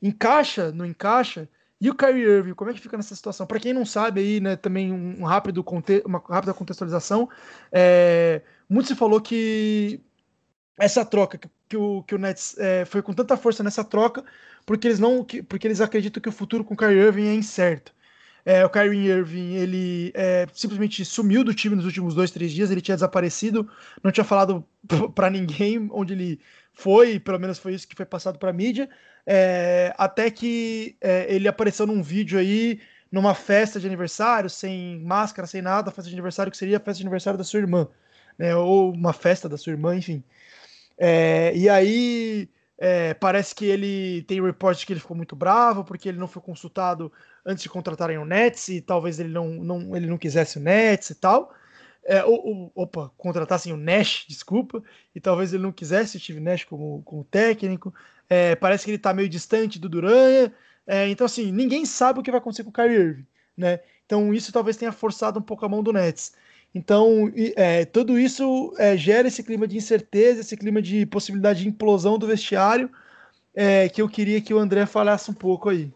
[0.00, 1.48] encaixa, não encaixa?
[1.84, 3.46] E o Kyrie Irving, como é que fica nessa situação?
[3.46, 5.62] Para quem não sabe aí, né, também um rápido
[6.06, 7.28] uma rápida contextualização,
[7.70, 10.00] é, muito se falou que
[10.78, 14.24] essa troca, que o, que o Nets é, foi com tanta força nessa troca,
[14.64, 17.92] porque eles não, porque eles acreditam que o futuro com o Kyrie Irving é incerto.
[18.46, 22.70] É, o Kyrie Irving, ele é, simplesmente sumiu do time nos últimos dois, três dias,
[22.70, 23.70] ele tinha desaparecido,
[24.02, 24.64] não tinha falado
[25.14, 26.40] para ninguém onde ele
[26.74, 28.88] foi, pelo menos foi isso que foi passado para mídia,
[29.26, 35.46] é, até que é, ele apareceu num vídeo aí, numa festa de aniversário, sem máscara,
[35.46, 37.88] sem nada, festa de aniversário que seria a festa de aniversário da sua irmã,
[38.36, 40.22] né, ou uma festa da sua irmã, enfim.
[40.98, 46.08] É, e aí é, parece que ele tem reporte que ele ficou muito bravo porque
[46.08, 47.12] ele não foi consultado
[47.46, 51.10] antes de contratarem o Nets e talvez ele não, não, ele não quisesse o Nets
[51.10, 51.52] e tal.
[52.06, 52.22] É,
[52.74, 54.82] opa, contratassem o Nash, desculpa,
[55.14, 57.94] e talvez ele não quisesse o Steve Nash como, como técnico.
[58.28, 60.52] É, parece que ele está meio distante do Duranha.
[60.86, 63.80] É, então, assim, ninguém sabe o que vai acontecer com o Kyrie Irving, né?
[64.04, 66.34] Então, isso talvez tenha forçado um pouco a mão do Nets.
[66.74, 71.68] Então, é, tudo isso é, gera esse clima de incerteza, esse clima de possibilidade de
[71.68, 72.90] implosão do vestiário,
[73.54, 75.92] é, que eu queria que o André falasse um pouco aí.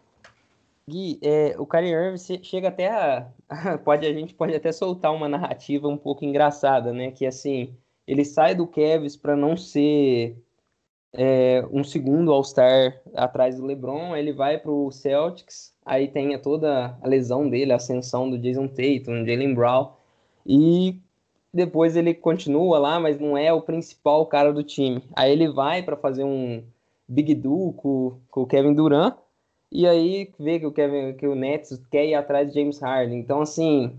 [0.88, 3.28] Gui, é, o Kyrie Irving chega até a,
[3.84, 7.10] pode a gente pode até soltar uma narrativa um pouco engraçada, né?
[7.10, 10.36] Que assim ele sai do Cavs para não ser
[11.12, 16.96] é, um segundo All-Star atrás do LeBron, ele vai para o Celtics, aí tem toda
[17.02, 19.92] a lesão dele, a ascensão do Jason Tatum, Jalen Brown,
[20.46, 21.00] e
[21.52, 25.02] depois ele continua lá, mas não é o principal cara do time.
[25.14, 26.62] Aí ele vai para fazer um
[27.06, 29.16] Big Do com, com o Kevin Durant,
[29.70, 33.18] e aí vê que o Kevin, que o Nets quer ir atrás de James Harden.
[33.18, 33.98] Então, assim,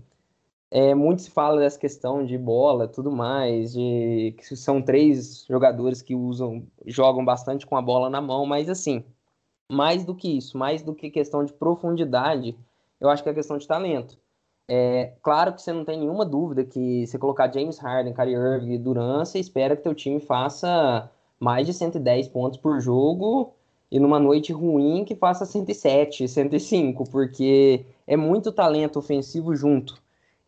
[0.70, 6.02] é, muito se fala dessa questão de bola, tudo mais, de que são três jogadores
[6.02, 9.04] que usam, jogam bastante com a bola na mão, mas assim,
[9.70, 12.56] mais do que isso, mais do que questão de profundidade,
[13.00, 14.18] eu acho que é questão de talento.
[14.68, 18.72] É, claro que você não tem nenhuma dúvida que se colocar James Harden, Kyrie Irving
[18.74, 23.54] e Durant, você espera que teu time faça mais de 110 pontos por jogo
[23.90, 30.00] e numa noite ruim que faça 107, 105, porque é muito talento ofensivo junto.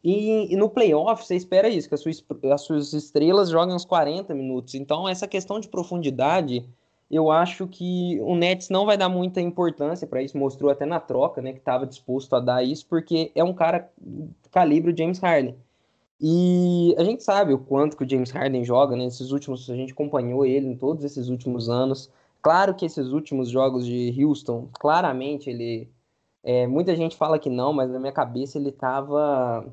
[0.05, 3.85] E, e, no playoff você espera isso, que as suas, as suas estrelas joguem uns
[3.85, 4.74] 40 minutos.
[4.74, 6.68] Então, essa questão de profundidade,
[7.09, 10.37] eu acho que o Nets não vai dar muita importância para isso.
[10.37, 13.88] Mostrou até na troca, né, que estava disposto a dar isso, porque é um cara
[14.50, 15.55] calibre James Harden.
[16.20, 19.05] E a gente sabe o quanto que o James Harden joga, né?
[19.05, 22.11] Nesses últimos, a gente acompanhou ele em todos esses últimos anos.
[22.42, 25.88] Claro que esses últimos jogos de Houston, claramente ele.
[26.42, 29.64] É, muita gente fala que não, mas na minha cabeça ele estava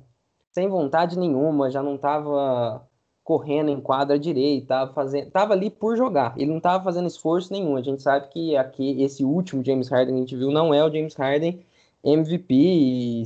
[0.51, 2.87] sem vontade nenhuma, já não estava
[3.23, 6.35] correndo em quadra direita, tava fazendo, tava ali por jogar.
[6.37, 7.75] Ele não estava fazendo esforço nenhum.
[7.75, 10.83] A gente sabe que aqui esse último James Harden que a gente viu não é
[10.83, 11.63] o James Harden
[12.03, 13.23] MVP e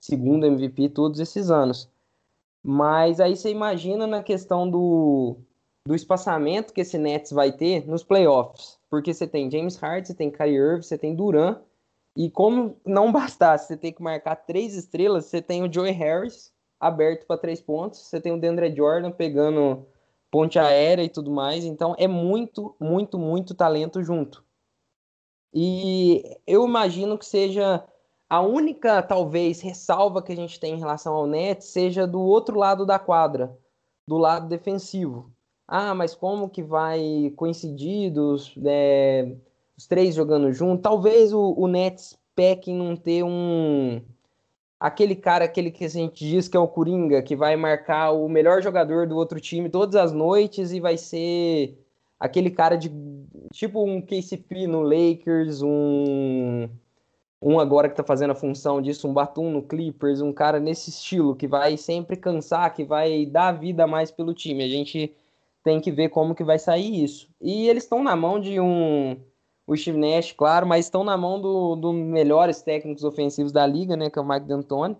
[0.00, 1.90] segundo MVP todos esses anos.
[2.62, 5.36] Mas aí você imagina na questão do,
[5.86, 10.14] do espaçamento que esse Nets vai ter nos playoffs, porque você tem James Harden, você
[10.14, 11.60] tem Kyrie Irving, você tem Duran,
[12.16, 16.54] e como não bastasse você ter que marcar três estrelas, você tem o Joey Harris,
[16.84, 18.00] aberto para três pontos.
[18.00, 19.86] Você tem o Deandre Jordan pegando
[20.30, 21.64] ponte aérea e tudo mais.
[21.64, 24.44] Então é muito, muito, muito talento junto.
[25.52, 27.84] E eu imagino que seja
[28.28, 32.58] a única, talvez, ressalva que a gente tem em relação ao Nets seja do outro
[32.58, 33.56] lado da quadra,
[34.08, 35.32] do lado defensivo.
[35.66, 39.34] Ah, mas como que vai coincidir dos, é,
[39.76, 40.82] os três jogando junto?
[40.82, 44.02] Talvez o, o Nets peque em não ter um,
[44.78, 48.28] aquele cara, aquele que a gente diz que é o Coringa, que vai marcar o
[48.28, 51.78] melhor jogador do outro time todas as noites e vai ser
[52.20, 52.90] aquele cara de
[53.52, 56.68] tipo um KCP no Lakers, um
[57.40, 60.88] um agora que tá fazendo a função disso, um Batum no Clippers, um cara nesse
[60.90, 64.64] estilo que vai sempre cansar, que vai dar vida mais pelo time.
[64.64, 65.14] A gente
[65.64, 67.28] tem que ver como que vai sair isso.
[67.40, 69.16] E eles estão na mão de um
[69.66, 73.96] o Steve Nash, claro, mas estão na mão dos do melhores técnicos ofensivos da liga,
[73.96, 74.94] né, que é o Mike D'Antoni.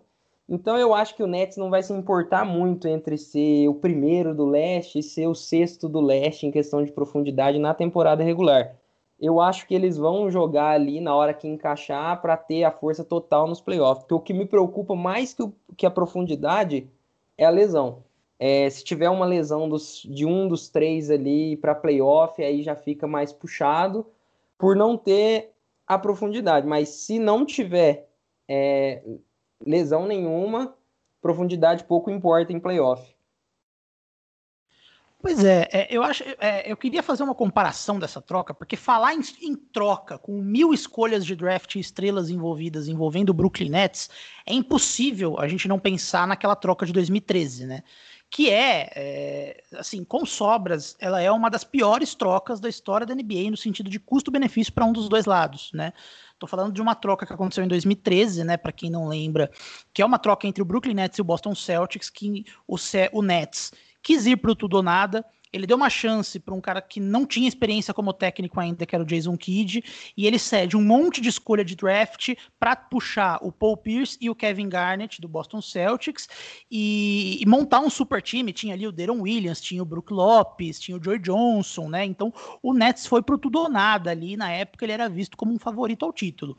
[0.49, 4.35] Então eu acho que o Nets não vai se importar muito entre ser o primeiro
[4.35, 8.75] do leste e ser o sexto do leste em questão de profundidade na temporada regular.
[9.19, 13.05] Eu acho que eles vão jogar ali na hora que encaixar para ter a força
[13.05, 14.03] total nos playoffs.
[14.03, 16.91] Porque o que me preocupa mais que, o, que a profundidade
[17.39, 18.04] é a lesão.
[18.39, 22.75] É, se tiver uma lesão dos, de um dos três ali para playoff, aí já
[22.75, 24.07] fica mais puxado
[24.59, 25.53] por não ter
[25.87, 26.67] a profundidade.
[26.67, 28.09] Mas se não tiver
[28.49, 29.03] é,
[29.65, 30.77] lesão nenhuma,
[31.21, 33.15] profundidade pouco importa em playoff.
[35.25, 39.15] Pois é, é eu acho, é, eu queria fazer uma comparação dessa troca, porque falar
[39.15, 44.11] em, em, troca com mil escolhas de draft e estrelas envolvidas envolvendo o Brooklyn Nets
[44.45, 47.83] é impossível a gente não pensar naquela troca de 2013, né?
[48.35, 53.15] Que é, é, assim, com sobras, ela é uma das piores trocas da história da
[53.15, 55.93] NBA no sentido de custo-benefício para um dos dois lados, né?
[56.37, 58.57] Tô falando de uma troca que aconteceu em 2013, né?
[58.57, 59.49] Para quem não lembra,
[59.93, 62.75] que é uma troca entre o Brooklyn Nets e o Boston Celtics, que o,
[63.13, 63.71] o Nets
[64.03, 67.25] quis ir pro tudo ou nada ele deu uma chance para um cara que não
[67.25, 69.85] tinha experiência como técnico ainda, que era o Jason Kidd,
[70.17, 74.29] e ele cede um monte de escolha de draft para puxar o Paul Pierce e
[74.29, 76.29] o Kevin Garnett do Boston Celtics
[76.69, 78.53] e, e, montar um super time.
[78.53, 82.05] Tinha ali o Deron Williams, tinha o Brook Lopes, tinha o Joy Johnson, né?
[82.05, 84.37] Então o Nets foi pro tudo ou nada ali.
[84.37, 86.59] Na época ele era visto como um favorito ao título.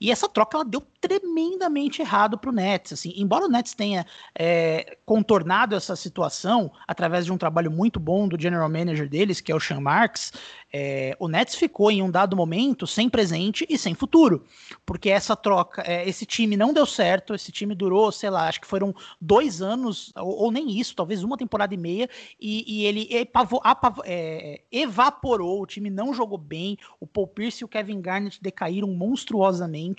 [0.00, 2.92] E essa troca ela deu tremendamente errado para o Nets.
[2.92, 4.06] Assim, embora o Nets tenha
[4.38, 9.52] é, contornado essa situação através de um trabalho muito bom do general manager deles, que
[9.52, 10.32] é o Sean Marks,
[10.72, 14.44] é, o Nets ficou em um dado momento sem presente e sem futuro,
[14.86, 18.60] porque essa troca, é, esse time não deu certo, esse time durou, sei lá, acho
[18.60, 22.08] que foram dois anos, ou, ou nem isso, talvez uma temporada e meia,
[22.40, 27.62] e, e ele epavo, apavo, é, evaporou, o time não jogou bem, o Paul Pierce
[27.62, 29.89] e o Kevin Garnett decaíram monstruosamente,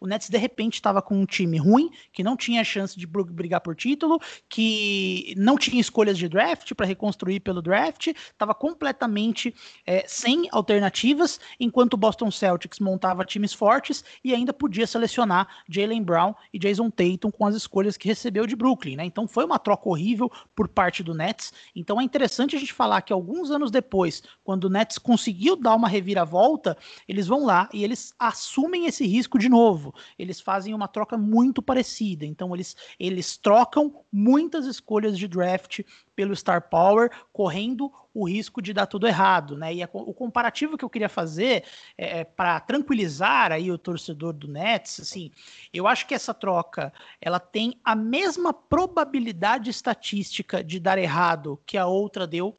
[0.00, 3.60] o Nets de repente estava com um time ruim, que não tinha chance de brigar
[3.60, 9.54] por título, que não tinha escolhas de draft para reconstruir pelo draft, estava completamente
[9.86, 16.02] é, sem alternativas, enquanto o Boston Celtics montava times fortes e ainda podia selecionar Jalen
[16.02, 19.04] Brown e Jason Tatum com as escolhas que recebeu de Brooklyn, né?
[19.04, 21.52] Então foi uma troca horrível por parte do Nets.
[21.74, 25.74] Então é interessante a gente falar que alguns anos depois, quando o Nets conseguiu dar
[25.74, 26.76] uma reviravolta,
[27.08, 29.94] eles vão lá e eles assumem esse risco de novo.
[30.18, 32.24] Eles fazem uma troca muito parecida.
[32.24, 35.80] Então eles eles trocam muitas escolhas de draft
[36.14, 39.74] pelo Star Power, correndo o risco de dar tudo errado, né?
[39.74, 41.64] E a, o comparativo que eu queria fazer
[41.96, 45.30] é, é para tranquilizar aí o torcedor do Nets, assim,
[45.72, 51.78] eu acho que essa troca ela tem a mesma probabilidade estatística de dar errado que
[51.78, 52.54] a outra deu,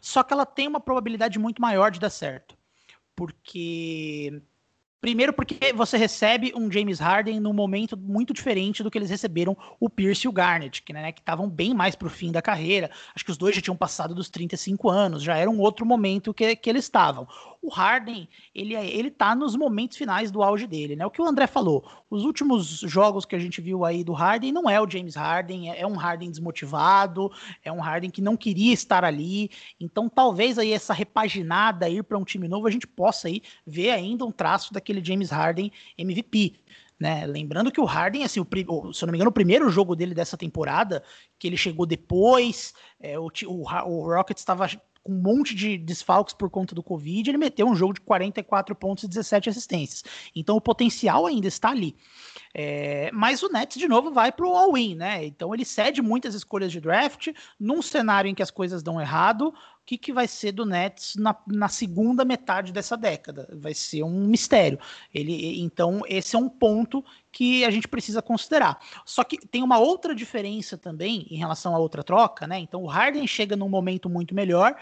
[0.00, 2.56] só que ela tem uma probabilidade muito maior de dar certo,
[3.16, 4.40] porque
[5.00, 9.56] Primeiro porque você recebe um James Harden num momento muito diferente do que eles receberam
[9.78, 12.90] o Pierce e o Garnett, que né, estavam bem mais pro fim da carreira.
[13.14, 16.34] Acho que os dois já tinham passado dos 35 anos, já era um outro momento
[16.34, 17.26] que, que eles estavam.
[17.62, 21.04] O Harden, ele, é, ele tá nos momentos finais do auge dele, né?
[21.04, 24.50] O que o André falou, os últimos jogos que a gente viu aí do Harden
[24.50, 27.30] não é o James Harden, é, é um Harden desmotivado,
[27.62, 29.50] é um Harden que não queria estar ali.
[29.78, 33.90] Então, talvez aí essa repaginada ir para um time novo, a gente possa aí ver
[33.90, 36.54] ainda um traço daquele James Harden MVP.
[37.00, 37.26] Né?
[37.26, 40.14] Lembrando que o Harden, assim, o, se eu não me engano, o primeiro jogo dele
[40.14, 41.02] dessa temporada,
[41.38, 44.66] que ele chegou depois, é, o, o, o Rockets estava
[45.10, 48.74] com um monte de desfalques por conta do Covid, ele meteu um jogo de 44
[48.76, 50.04] pontos e 17 assistências.
[50.34, 51.96] Então o potencial ainda está ali.
[52.54, 55.24] É, mas o Nets, de novo, vai para o all-in, né?
[55.24, 59.52] Então ele cede muitas escolhas de draft num cenário em que as coisas dão errado.
[59.90, 63.48] Que, que vai ser do Nets na, na segunda metade dessa década?
[63.52, 64.78] Vai ser um mistério.
[65.12, 68.78] Ele, então, esse é um ponto que a gente precisa considerar.
[69.04, 72.60] Só que tem uma outra diferença também em relação à outra troca, né?
[72.60, 74.76] Então o Harden chega num momento muito melhor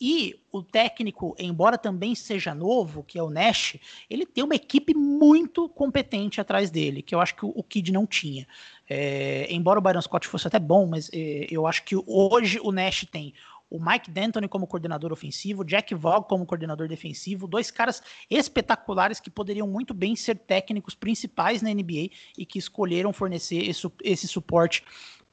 [0.00, 3.76] e o técnico, embora também seja novo, que é o Nash,
[4.10, 7.92] ele tem uma equipe muito competente atrás dele, que eu acho que o, o Kid
[7.92, 8.46] não tinha.
[8.88, 12.70] É, embora o Byron Scott fosse até bom, mas é, eu acho que hoje o
[12.70, 13.32] Nash tem
[13.74, 19.28] o Mike D'Antoni como coordenador ofensivo, Jack Vaughn como coordenador defensivo, dois caras espetaculares que
[19.28, 24.84] poderiam muito bem ser técnicos principais na NBA e que escolheram fornecer esse, esse suporte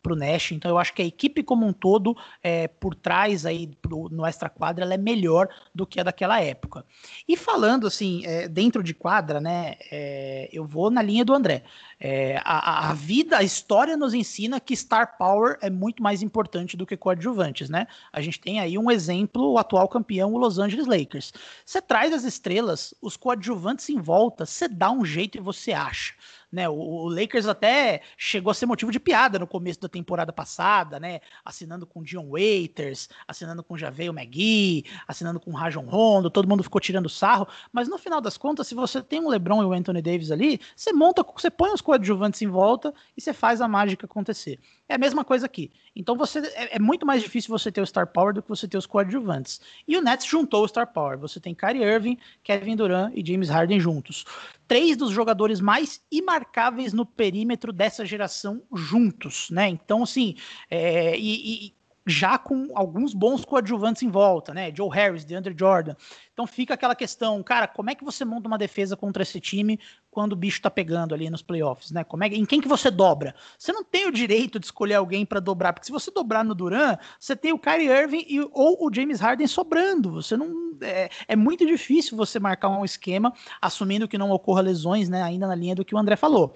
[0.02, 0.52] para o Nash.
[0.52, 4.26] Então eu acho que a equipe como um todo, é, por trás aí pro, no
[4.26, 6.86] extra quadra, ela é melhor do que a daquela época.
[7.28, 9.76] E falando assim, é, dentro de quadra, né?
[9.92, 11.64] É, eu vou na linha do André.
[12.00, 16.76] É, a, a, vida, a história nos ensina que star power é muito mais importante
[16.76, 17.88] do que coadjuvantes, né?
[18.12, 21.32] A gente tem aí um exemplo, o atual campeão, o Los Angeles Lakers.
[21.66, 26.14] Você traz as estrelas, os coadjuvantes em volta, você dá um jeito e você acha.
[26.52, 30.34] Né, o, o, Lakers até chegou a ser motivo de piada no começo da temporada
[30.34, 31.22] passada, né?
[31.46, 36.82] Assinando com Dion Waiters, assinando com Javeio McGee, assinando com Rajon Rondo, todo mundo ficou
[36.82, 37.48] tirando sarro.
[37.72, 40.60] Mas no final das contas, se você tem um LeBron e o Anthony Davis ali,
[40.76, 44.60] você monta, você põe os coadjuvantes em volta e você faz a mágica acontecer.
[44.92, 45.72] É a mesma coisa aqui.
[45.96, 48.68] Então você é, é, muito mais difícil você ter o star power do que você
[48.68, 49.62] ter os coadjuvantes.
[49.88, 51.18] E o Nets juntou o star power.
[51.18, 54.26] Você tem Kyrie Irving, Kevin Durant e James Harden juntos.
[54.68, 59.70] Três dos jogadores mais imarcáveis no perímetro dessa geração juntos, né?
[59.70, 60.36] Então, assim,
[60.70, 61.74] é, e, e
[62.12, 64.72] já com alguns bons coadjuvantes em volta, né?
[64.76, 65.96] Joe Harris, DeAndre Jordan.
[66.34, 69.80] Então fica aquela questão, cara, como é que você monta uma defesa contra esse time
[70.10, 72.04] quando o bicho tá pegando ali nos playoffs, né?
[72.04, 73.34] Como é, em quem que você dobra?
[73.58, 76.54] Você não tem o direito de escolher alguém para dobrar, porque se você dobrar no
[76.54, 80.12] Duran, você tem o Kyrie Irving e, ou o James Harden sobrando.
[80.14, 85.08] Você não é, é, muito difícil você marcar um esquema assumindo que não ocorra lesões,
[85.10, 85.24] né?
[85.24, 86.54] Ainda na linha do que o André falou.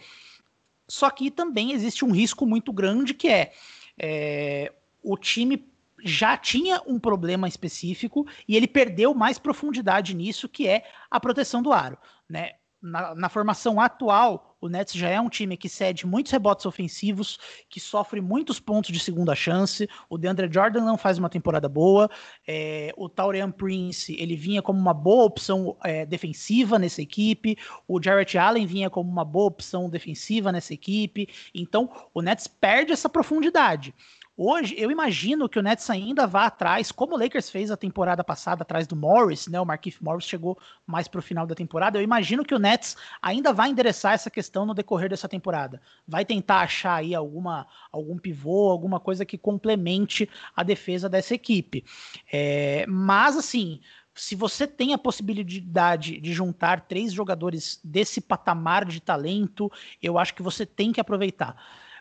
[0.87, 3.51] Só que também existe um risco muito grande que é,
[3.97, 4.71] é
[5.05, 5.63] o time
[6.03, 11.61] já tinha um problema específico e ele perdeu mais profundidade nisso, que é a proteção
[11.61, 11.97] do aro.
[12.29, 12.51] Né?
[12.81, 17.39] Na, na, formação atual, o Nets já é um time que cede muitos rebotes ofensivos,
[17.67, 19.89] que sofre muitos pontos de segunda chance.
[20.07, 22.07] O DeAndre Jordan não faz uma temporada boa.
[22.47, 27.57] É, o Taurian Prince ele vinha como uma boa opção é, defensiva nessa equipe.
[27.87, 31.27] O Jarrett Allen vinha como uma boa opção defensiva nessa equipe.
[31.55, 33.95] Então, o Nets perde essa profundidade.
[34.37, 38.21] Hoje, eu imagino que o Nets ainda vá atrás, como o Lakers fez a temporada
[38.21, 39.61] passada atrás do Morris, né?
[39.61, 41.97] O Marquinhos Morris chegou mais para o final da temporada.
[41.97, 45.81] Eu imagino que o Nets ainda vai endereçar essa questão no decorrer dessa temporada.
[46.05, 51.85] Vai tentar achar aí alguma, algum pivô, alguma coisa que complemente a defesa dessa equipe.
[52.29, 53.79] É, mas, assim,
[54.13, 59.71] se você tem a possibilidade de juntar três jogadores desse patamar de talento,
[60.03, 61.55] eu acho que você tem que aproveitar.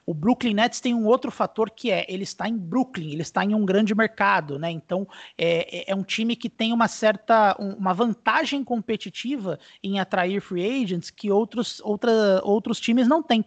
[0.06, 3.44] O Brooklyn Nets tem um outro fator que é ele está em Brooklyn, ele está
[3.44, 4.70] em um grande mercado, né?
[4.70, 10.40] Então é, é, é um time que tem uma certa uma vantagem competitiva em atrair
[10.40, 13.44] free agents que outros, outra, outros times não têm.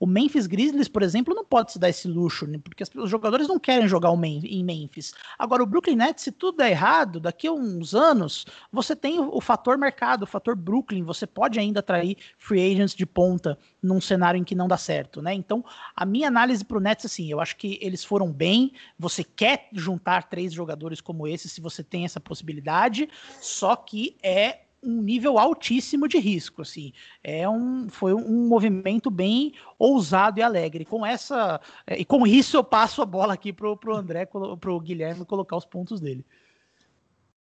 [0.00, 2.58] O Memphis Grizzlies, por exemplo, não pode se dar esse luxo, né?
[2.58, 5.12] porque os jogadores não querem jogar em Memphis.
[5.36, 9.40] Agora, o Brooklyn Nets, se tudo der errado, daqui a uns anos, você tem o,
[9.40, 14.38] fator mercado, o fator Brooklyn, você pode ainda atrair free agents de ponta num cenário
[14.38, 15.34] em que não dá certo, né?
[15.34, 15.64] Então,
[15.96, 18.72] a minha análise para o Nets, assim, eu acho que eles foram bem.
[18.98, 23.08] Você quer juntar três jogadores como esse, se você tem essa possibilidade,
[23.40, 26.92] só que é um nível altíssimo de risco, assim.
[27.22, 30.84] É um, foi um movimento bem ousado e alegre.
[30.84, 34.80] Com essa é, e com isso eu passo a bola aqui pro, pro André, pro
[34.80, 36.24] Guilherme colocar os pontos dele.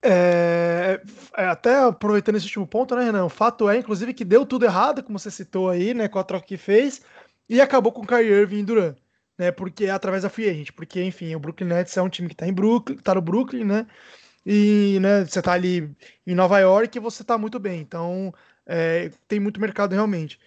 [0.02, 1.02] É,
[1.36, 3.26] é, até aproveitando esse último ponto, né, Renan?
[3.26, 6.24] O fato é, inclusive, que deu tudo errado, como você citou aí, né, com a
[6.24, 7.02] troca que fez,
[7.50, 8.96] e acabou com o Kyrie Irving e Duran,
[9.38, 12.36] né, porque através da free agent, porque, enfim, o Brooklyn Nets é um time que
[12.36, 13.88] tá em Brooklyn, tá no Brooklyn, né,
[14.50, 15.94] e né, você está ali
[16.26, 17.82] em Nova York e você está muito bem.
[17.82, 18.34] Então,
[18.66, 20.40] é, tem muito mercado realmente.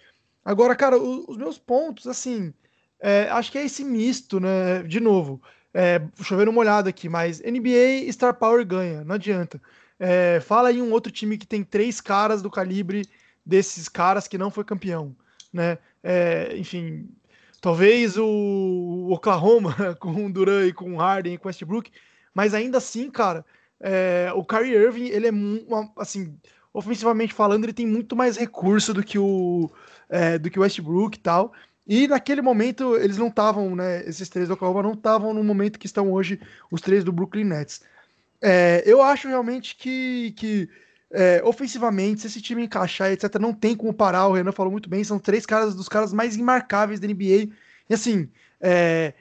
[0.43, 2.51] Agora, cara, os, os meus pontos, assim,
[2.99, 4.81] é, acho que é esse misto, né?
[4.81, 5.39] De novo,
[5.71, 9.61] é, chovendo uma olhada aqui, mas NBA Star Power ganha, não adianta.
[9.99, 13.03] É, fala aí um outro time que tem três caras do calibre
[13.45, 15.15] desses caras que não foi campeão,
[15.53, 15.77] né?
[16.01, 17.07] É, enfim,
[17.61, 21.91] talvez o Oklahoma com o Duran e com o Harden e com o Westbrook,
[22.33, 23.45] mas ainda assim, cara,
[23.81, 26.37] é, o Kyrie Irving, ele é uma, assim,
[26.73, 29.69] ofensivamente falando, ele tem muito mais recurso do que o
[30.09, 31.53] é, do que o Westbrook e tal.
[31.87, 34.07] E naquele momento eles não estavam, né?
[34.07, 37.45] Esses três do Oklahoma não estavam no momento que estão hoje os três do Brooklyn
[37.45, 37.81] Nets.
[38.41, 40.69] É, eu acho realmente que, que
[41.11, 44.27] é, ofensivamente, se esse time encaixar, etc., não tem como parar.
[44.27, 47.49] O Renan falou muito bem, são três caras dos caras mais imarcáveis da NBA.
[47.89, 48.29] E assim,
[48.59, 49.13] é,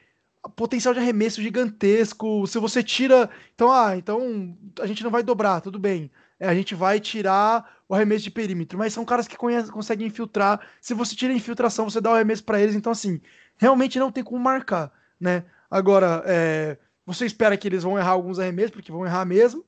[0.49, 2.47] potencial de arremesso gigantesco.
[2.47, 3.29] Se você tira.
[3.55, 6.11] Então, ah, então a gente não vai dobrar, tudo bem.
[6.39, 8.79] É, a gente vai tirar o arremesso de perímetro.
[8.79, 10.61] Mas são caras que conhecem, conseguem infiltrar.
[10.81, 12.75] Se você tira a infiltração, você dá o arremesso para eles.
[12.75, 13.21] Então, assim,
[13.57, 15.45] realmente não tem como marcar, né?
[15.71, 19.65] Agora, é, você espera que eles vão errar alguns arremessos, porque vão errar mesmo.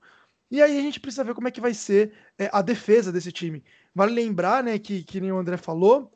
[0.50, 3.32] E aí a gente precisa ver como é que vai ser é, a defesa desse
[3.32, 3.64] time.
[3.94, 6.12] Vale lembrar, né, que, que nem o André falou,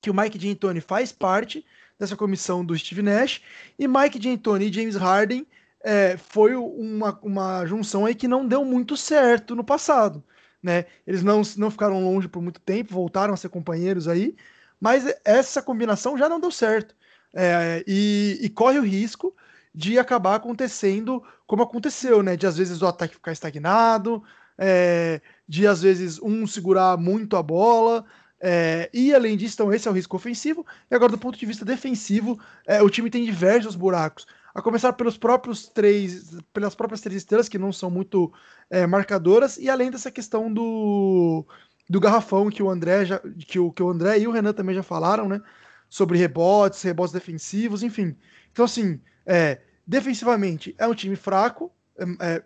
[0.00, 1.64] que o Mike D'Antoni faz parte
[1.98, 3.40] dessa comissão do Steve Nash,
[3.78, 5.46] e Mike D'Antoni e James Harden
[5.82, 10.22] é, foi uma, uma junção aí que não deu muito certo no passado.
[10.62, 10.86] Né?
[11.06, 14.36] Eles não, não ficaram longe por muito tempo, voltaram a ser companheiros aí,
[14.80, 16.94] mas essa combinação já não deu certo.
[17.34, 19.34] É, e, e, corre o risco
[19.74, 22.36] de acabar acontecendo como aconteceu, né?
[22.36, 24.22] De às vezes o ataque ficar estagnado,
[24.56, 28.04] é, de às vezes um segurar muito a bola,
[28.40, 30.64] é, e além disso, então, esse é o risco ofensivo.
[30.90, 34.26] E agora, do ponto de vista defensivo, é, o time tem diversos buracos.
[34.54, 38.32] A começar pelos próprios três, pelas próprias três estrelas, que não são muito
[38.70, 41.44] é, marcadoras, e além dessa questão do,
[41.88, 44.74] do garrafão que o André já, que o, que o André e o Renan também
[44.74, 45.40] já falaram, né?
[45.88, 48.16] Sobre rebotes, rebotes defensivos, enfim.
[48.52, 52.42] Então, assim, é, defensivamente é um time fraco, é, é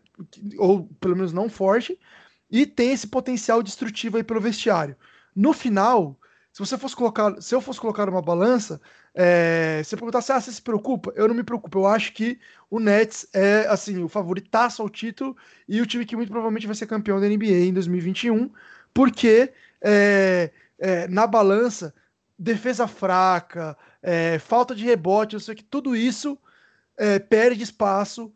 [0.59, 1.99] ou pelo menos não forte,
[2.51, 4.97] e tem esse potencial destrutivo aí pelo vestiário.
[5.35, 6.19] No final,
[6.53, 8.81] se você fosse colocar, se eu fosse colocar uma balança,
[9.15, 11.13] é, você perguntasse, ah, você se preocupa?
[11.17, 11.79] Eu não me preocupo.
[11.79, 12.39] Eu acho que
[12.71, 16.77] o Nets é assim o favoritaço ao título e o time que muito provavelmente vai
[16.77, 18.51] ser campeão da NBA em 2021,
[18.93, 21.95] porque é, é, na balança
[22.39, 26.37] defesa fraca, é, falta de rebote, eu sei que tudo isso
[26.97, 28.33] é, perde espaço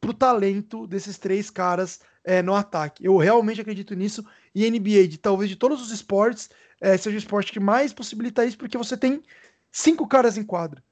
[0.00, 3.04] pro talento desses três caras é, no ataque.
[3.04, 4.24] Eu realmente acredito nisso.
[4.54, 6.50] E NBA, de talvez de todos os esportes,
[6.80, 9.22] é, seja o esporte que mais possibilita isso, porque você tem
[9.70, 10.82] cinco caras em quadra.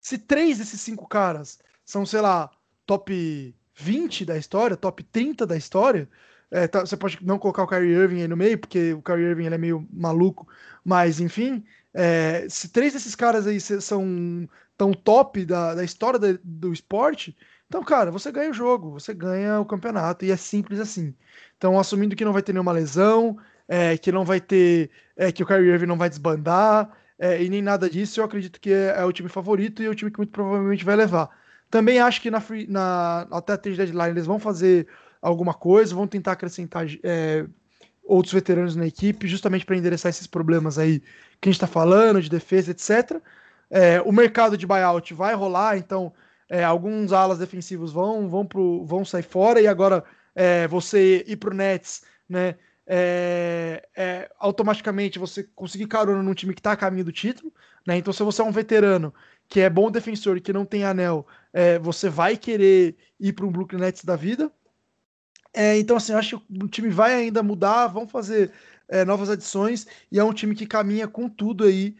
[0.00, 2.50] Se três desses cinco caras são, sei lá,
[2.86, 6.08] top 20 da história, top 30 da história,
[6.50, 9.24] é, tá, você pode não colocar o Kyrie Irving aí no meio, porque o Kyrie
[9.24, 10.46] Irving ele é meio maluco,
[10.84, 16.38] mas enfim, é, se três desses caras aí são tão top da, da história da,
[16.42, 17.36] do esporte,
[17.74, 21.12] então, cara, você ganha o jogo, você ganha o campeonato, e é simples assim.
[21.56, 24.92] Então, assumindo que não vai ter nenhuma lesão, é, que não vai ter.
[25.16, 28.60] É, que o Kyrie Irving não vai desbandar, é, e nem nada disso, eu acredito
[28.60, 31.28] que é, é, o time favorito e é o time que muito provavelmente vai levar.
[31.68, 34.86] Também acho que na, na até a trade deadline eles vão fazer
[35.20, 37.44] alguma coisa, vão tentar acrescentar é,
[38.04, 41.00] outros veteranos na equipe, justamente para endereçar esses problemas aí
[41.40, 43.20] que a gente está falando, de defesa, etc.
[43.68, 46.12] É, o mercado de buyout vai rolar, então
[46.54, 50.04] é, alguns alas defensivos vão vão, pro, vão sair fora e agora
[50.36, 52.54] é, você ir para o Nets, né?
[52.86, 57.52] É, é, automaticamente você conseguir carona num time que está a caminho do título,
[57.84, 57.96] né?
[57.96, 59.12] Então, se você é um veterano
[59.48, 63.46] que é bom defensor e que não tem anel, é, você vai querer ir para
[63.46, 64.52] um Brooklyn Nets da vida.
[65.52, 68.52] É, então, assim, eu acho que o time vai ainda mudar, vão fazer
[69.06, 71.96] novas adições e é um time que caminha com tudo aí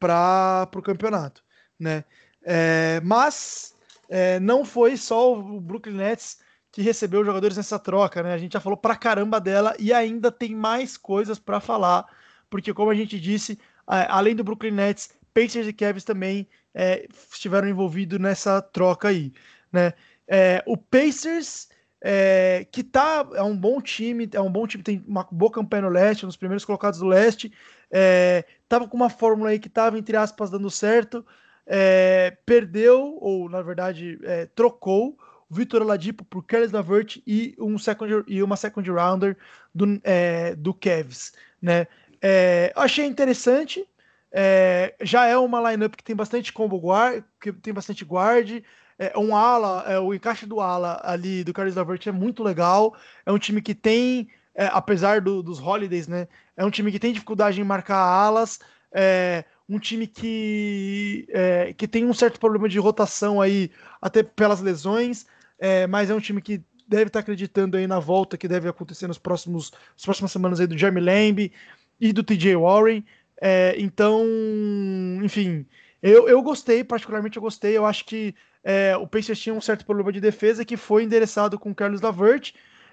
[0.00, 1.44] para o campeonato,
[1.78, 2.02] né?
[2.50, 3.74] É, mas
[4.08, 6.38] é, não foi só o Brooklyn Nets
[6.72, 8.32] que recebeu jogadores nessa troca, né?
[8.32, 12.06] A gente já falou pra caramba dela e ainda tem mais coisas para falar,
[12.48, 17.68] porque como a gente disse, além do Brooklyn Nets, Pacers e Cavs também é, estiveram
[17.68, 19.30] envolvidos nessa troca aí,
[19.70, 19.92] né?
[20.26, 21.68] É, o Pacers
[22.00, 25.82] é, que tá é um bom time, é um bom time, tem uma boa campanha
[25.82, 27.52] no leste, um dos primeiros colocados do leste,
[27.90, 31.26] é, tava com uma fórmula aí que tava entre aspas dando certo,
[31.68, 35.18] é, perdeu ou na verdade é, trocou
[35.50, 39.36] o Vitor Oladipo por Kelly Lavert e um second e uma second rounder
[39.74, 41.86] do, é, do Cavs, né?
[42.20, 43.86] É, achei interessante.
[44.30, 48.62] É, já é uma lineup que tem bastante combo guard, que tem bastante guard,
[48.98, 52.96] é, um ala, é, o encaixe do ala ali do Carlos Lavert é muito legal.
[53.24, 56.26] É um time que tem, é, apesar do, dos holidays, né?
[56.56, 58.58] É um time que tem dificuldade em marcar alas.
[59.68, 65.26] Um time que, é, que tem um certo problema de rotação aí, até pelas lesões,
[65.58, 69.06] é, mas é um time que deve estar acreditando aí na volta que deve acontecer
[69.06, 71.52] nos próximos, nas próximas semanas aí do Jeremy Lamb
[72.00, 73.04] e do TJ Warren.
[73.40, 74.24] É, então,
[75.22, 75.66] enfim,
[76.02, 77.76] eu, eu gostei, particularmente eu gostei.
[77.76, 81.58] Eu acho que é, o Pacers tinha um certo problema de defesa que foi endereçado
[81.58, 82.52] com o Carlos Lavert.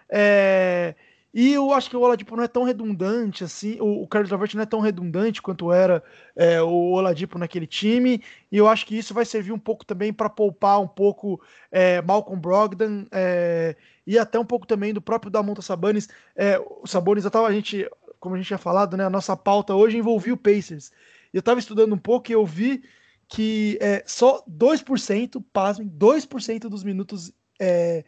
[0.09, 0.93] É,
[1.37, 4.55] e eu acho que o Oladipo não é tão redundante assim, o, o Carlos Lavert
[4.55, 6.01] não é tão redundante quanto era
[6.33, 10.13] é, o Oladipo naquele time, e eu acho que isso vai servir um pouco também
[10.13, 13.75] para poupar um pouco é, Malcolm Brogdon é,
[14.07, 16.07] e até um pouco também do próprio Damonta Sabonis.
[16.37, 17.85] É, o Sabonis, a gente,
[18.17, 20.89] como a gente tinha falado, né, a nossa pauta hoje envolvia o Pacers.
[21.33, 22.81] Eu estava estudando um pouco e eu vi
[23.27, 28.05] que é, só 2%, pasmem, 2% dos minutos é,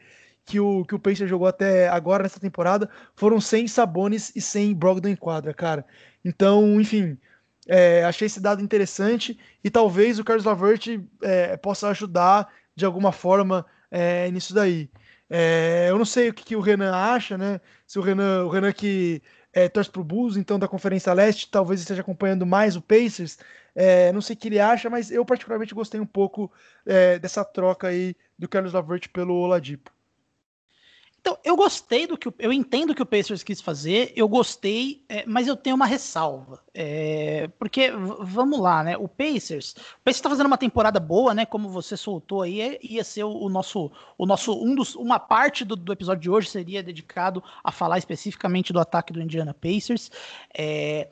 [0.48, 4.74] que, o, que o Pacers jogou até agora nessa temporada foram sem Sabonis e sem
[4.74, 5.86] Brogdon em quadra, cara.
[6.24, 7.18] Então, enfim,
[7.68, 10.88] é, achei esse dado interessante e talvez o Carlos Lavert
[11.22, 14.90] é, possa ajudar de alguma forma é, nisso daí.
[15.30, 17.60] É, eu não sei o que, que, o Renan acha, né?
[17.86, 19.22] Se o Renan, o Renan que
[19.52, 23.38] é, torce pro Bulls, então da Conferência Leste, talvez esteja acompanhando mais o Pacers.
[23.76, 26.50] É, não sei o que ele acha, mas eu particularmente gostei um pouco
[26.86, 29.97] é, dessa troca aí do Carlos Lavert pelo Oladipo.
[31.28, 32.30] Então, eu gostei do que.
[32.40, 36.64] Eu entendo que o Pacers quis fazer, eu gostei, é, mas eu tenho uma ressalva.
[36.74, 38.96] É, porque, vamos lá, né?
[38.96, 39.72] O Pacers.
[39.72, 41.46] O Pacers tá fazendo uma temporada boa, né?
[41.46, 43.92] Como você soltou aí, é, ia ser o, o nosso.
[44.18, 47.98] O nosso um dos, uma parte do, do, episódio de hoje seria dedicado a falar
[47.98, 50.10] especificamente do ataque do Indiana Pacers.
[50.58, 51.10] É,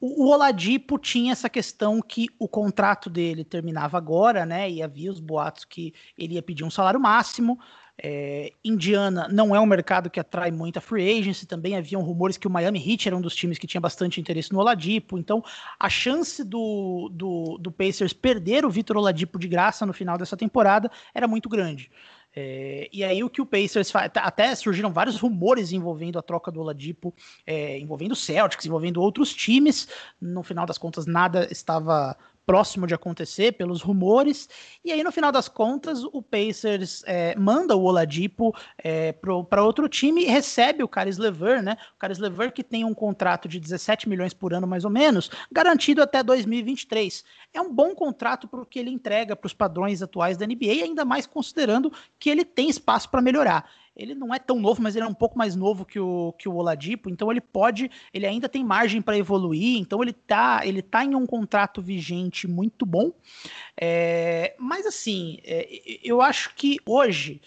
[0.00, 4.70] o Oladipo tinha essa questão que o contrato dele terminava agora, né?
[4.70, 7.58] E havia os boatos que ele ia pedir um salário máximo.
[8.00, 12.46] É, Indiana não é um mercado que atrai muita free agency, também haviam rumores que
[12.46, 15.42] o Miami Heat era um dos times que tinha bastante interesse no Oladipo, então
[15.80, 20.36] a chance do, do, do Pacers perder o Vitor Oladipo de graça no final dessa
[20.36, 21.90] temporada era muito grande.
[22.36, 26.52] É, e aí o que o Pacers faz, até surgiram vários rumores envolvendo a troca
[26.52, 27.12] do Oladipo,
[27.44, 29.88] é, envolvendo o Celtics, envolvendo outros times,
[30.20, 32.16] no final das contas nada estava
[32.48, 34.48] próximo de acontecer pelos rumores.
[34.82, 39.86] E aí, no final das contas, o Pacers é, manda o Oladipo é, para outro
[39.86, 41.76] time e recebe o Caris Lever, né?
[41.94, 45.30] O Caris Lever que tem um contrato de 17 milhões por ano, mais ou menos,
[45.52, 47.22] garantido até 2023.
[47.52, 50.84] É um bom contrato para o que ele entrega para os padrões atuais da NBA,
[50.84, 53.68] ainda mais considerando que ele tem espaço para melhorar
[53.98, 56.48] ele não é tão novo, mas ele é um pouco mais novo que o, que
[56.48, 60.80] o Oladipo, então ele pode, ele ainda tem margem para evoluir, então ele tá, ele
[60.80, 63.12] tá em um contrato vigente muito bom.
[63.76, 65.68] É, mas assim, é,
[66.04, 67.42] eu acho que hoje,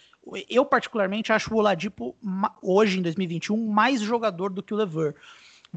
[0.49, 2.15] eu particularmente acho o Oladipo
[2.61, 5.15] hoje em 2021 mais jogador do que o Lever.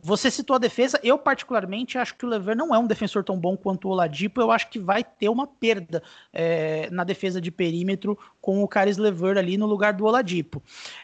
[0.02, 3.38] Você citou a defesa, eu particularmente acho que o Lever não é um defensor tão
[3.38, 7.50] bom quanto o Oladipo, eu acho que vai ter uma perda é, na defesa de
[7.50, 10.60] perímetro com o Caris Lever ali no lugar do Oladipo.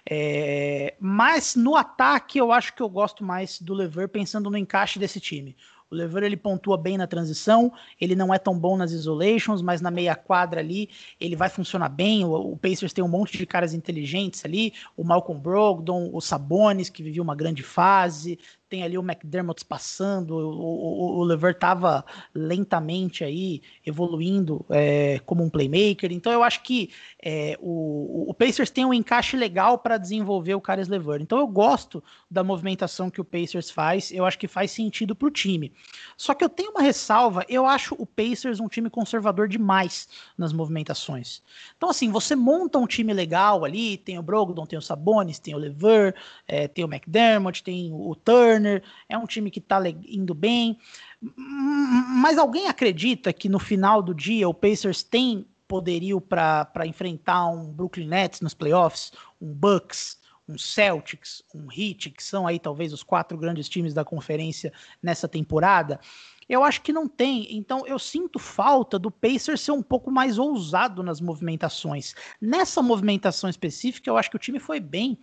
[0.09, 4.99] É, mas no ataque eu acho que eu gosto mais do Lever pensando no encaixe
[4.99, 5.57] desse time.
[5.91, 9.81] O Lever ele pontua bem na transição, ele não é tão bom nas isolations, mas
[9.81, 10.89] na meia quadra ali
[11.19, 12.25] ele vai funcionar bem.
[12.25, 16.89] O, o Pacers tem um monte de caras inteligentes ali, o Malcolm Brogdon, o Sabonis
[16.89, 18.39] que vivia uma grande fase,
[18.71, 25.43] tem ali o McDermott passando, o, o, o Lever estava lentamente aí evoluindo é, como
[25.43, 26.91] um playmaker, então eu acho que
[27.21, 31.49] é, o, o, Pacers tem um encaixe legal para desenvolver o Caris Lever, então eu
[31.49, 35.73] gosto da movimentação que o Pacers faz, eu acho que faz sentido para o time.
[36.17, 40.09] Só que eu tenho uma ressalva, eu acho o Pacers um time conservador demais
[40.39, 41.43] nas movimentações.
[41.77, 45.57] Então assim, você monta um time legal ali, tem o Brogdon, tem o Sabonis, tem
[45.57, 46.15] o Lever,
[46.47, 50.79] é, tem o McDermott, tem o Turner, Turner, é um time que está indo bem.
[51.21, 57.73] Mas alguém acredita que no final do dia o Pacers tem poderio para enfrentar um
[57.73, 63.05] Brooklyn Nets nos playoffs, um Bucks, um Celtics, um Heat, que são aí talvez os
[63.05, 66.01] quatro grandes times da conferência nessa temporada?
[66.49, 67.47] Eu acho que não tem.
[67.57, 72.15] Então eu sinto falta do Pacers ser um pouco mais ousado nas movimentações.
[72.41, 75.17] Nessa movimentação específica, eu acho que o time foi bem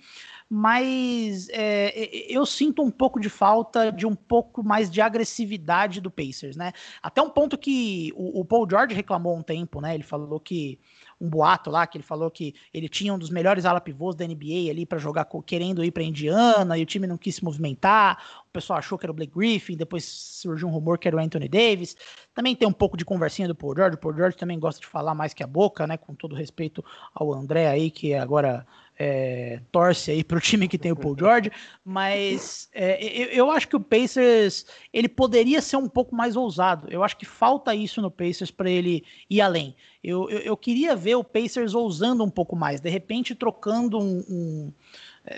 [0.49, 1.91] mas é,
[2.29, 6.71] eu sinto um pouco de falta de um pouco mais de agressividade do Pacers, né?
[7.03, 9.93] Até um ponto que o, o Paul George reclamou um tempo, né?
[9.93, 10.79] Ele falou que
[11.19, 14.25] um boato lá que ele falou que ele tinha um dos melhores ala pivôs da
[14.25, 18.23] NBA ali para jogar querendo ir para Indiana e o time não quis se movimentar.
[18.47, 21.19] O pessoal achou que era o Blake Griffin, depois surgiu um rumor que era o
[21.19, 21.97] Anthony Davis.
[22.33, 23.95] Também tem um pouco de conversinha do Paul George.
[23.95, 25.97] O Paul George também gosta de falar mais que a boca, né?
[25.97, 28.65] Com todo respeito ao André aí que agora
[28.99, 31.51] é, torce aí para o time que tem o Paul George,
[31.85, 36.87] mas é, eu, eu, acho que o Pacers ele poderia ser um pouco mais ousado.
[36.89, 39.75] Eu acho que falta isso no Pacers para ele ir além.
[40.03, 44.23] Eu, eu, eu, queria ver o Pacers ousando um pouco mais, de repente trocando um,
[44.29, 44.73] um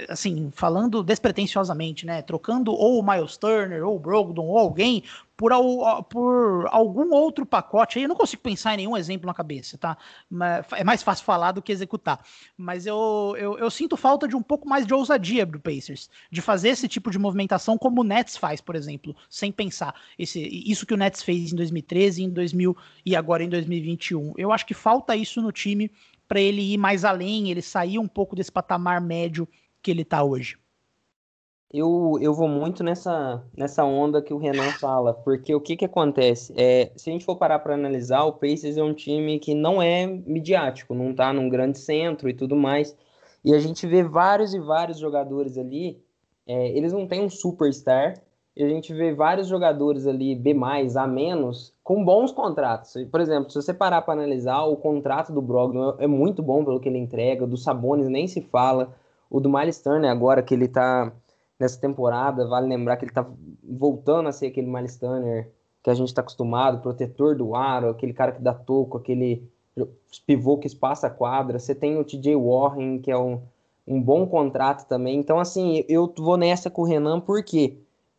[0.08, 2.22] assim, falando despretensiosamente, né?
[2.22, 5.04] Trocando ou o Miles Turner, ou o Brogdon, ou alguém
[5.36, 5.52] por,
[6.10, 7.98] por algum outro pacote.
[7.98, 9.98] Aí eu não consigo pensar em nenhum exemplo na cabeça, tá?
[10.78, 12.24] É mais fácil falar do que executar.
[12.58, 16.42] Mas eu, eu, eu sinto falta de um pouco mais de ousadia do Pacers, de
[16.42, 19.96] fazer esse tipo de movimentação como o Nets faz, por exemplo, sem pensar.
[20.18, 24.34] Esse, isso que o Nets fez em 2013, em 2000 e agora em 2021.
[24.38, 25.90] Eu acho que falta isso no time
[26.28, 29.48] para ele ir mais além, ele sair um pouco desse patamar médio
[29.82, 30.58] que ele está hoje?
[31.72, 35.86] Eu, eu vou muito nessa, nessa onda que o Renan fala, porque o que, que
[35.86, 36.52] acontece?
[36.58, 39.80] É, se a gente for parar para analisar, o Pacers é um time que não
[39.80, 42.98] é midiático, não está num grande centro e tudo mais.
[43.46, 46.02] E a gente vê vários e vários jogadores ali,
[46.48, 48.16] é, eles não têm um superstar,
[48.60, 50.54] e a gente vê vários jogadores ali, B,
[50.98, 52.94] A menos, com bons contratos.
[53.10, 56.80] Por exemplo, se você parar para analisar, o contrato do Brogdon é muito bom pelo
[56.80, 58.94] que ele entrega, do Sabonis nem se fala.
[59.30, 61.12] O do Miles Turner agora que ele tá
[61.60, 63.30] nessa temporada, vale lembrar que ele tá
[63.64, 65.52] voltando a ser aquele Miles Turner
[65.84, 69.50] que a gente está acostumado, protetor do aro, aquele cara que dá toco, aquele
[70.26, 71.60] pivô que espaça a quadra.
[71.60, 73.42] Você tem o TJ Warren, que é um,
[73.88, 75.18] um bom contrato também.
[75.18, 77.78] Então, assim, eu vou nessa com o Renan, por quê?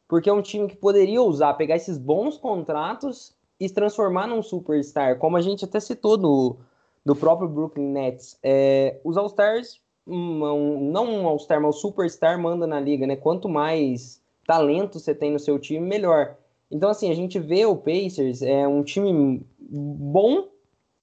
[0.08, 4.42] Porque é um time que poderia usar, pegar esses bons contratos e se transformar num
[4.42, 6.56] superstar, como a gente até citou do,
[7.04, 8.38] do próprio Brooklyn Nets.
[8.42, 9.80] É, os All-Stars
[10.10, 13.16] um, não um All-Star, mas um Superstar manda na liga, né?
[13.16, 16.36] Quanto mais talento você tem no seu time, melhor.
[16.70, 20.48] Então, assim, a gente vê o Pacers, é um time bom,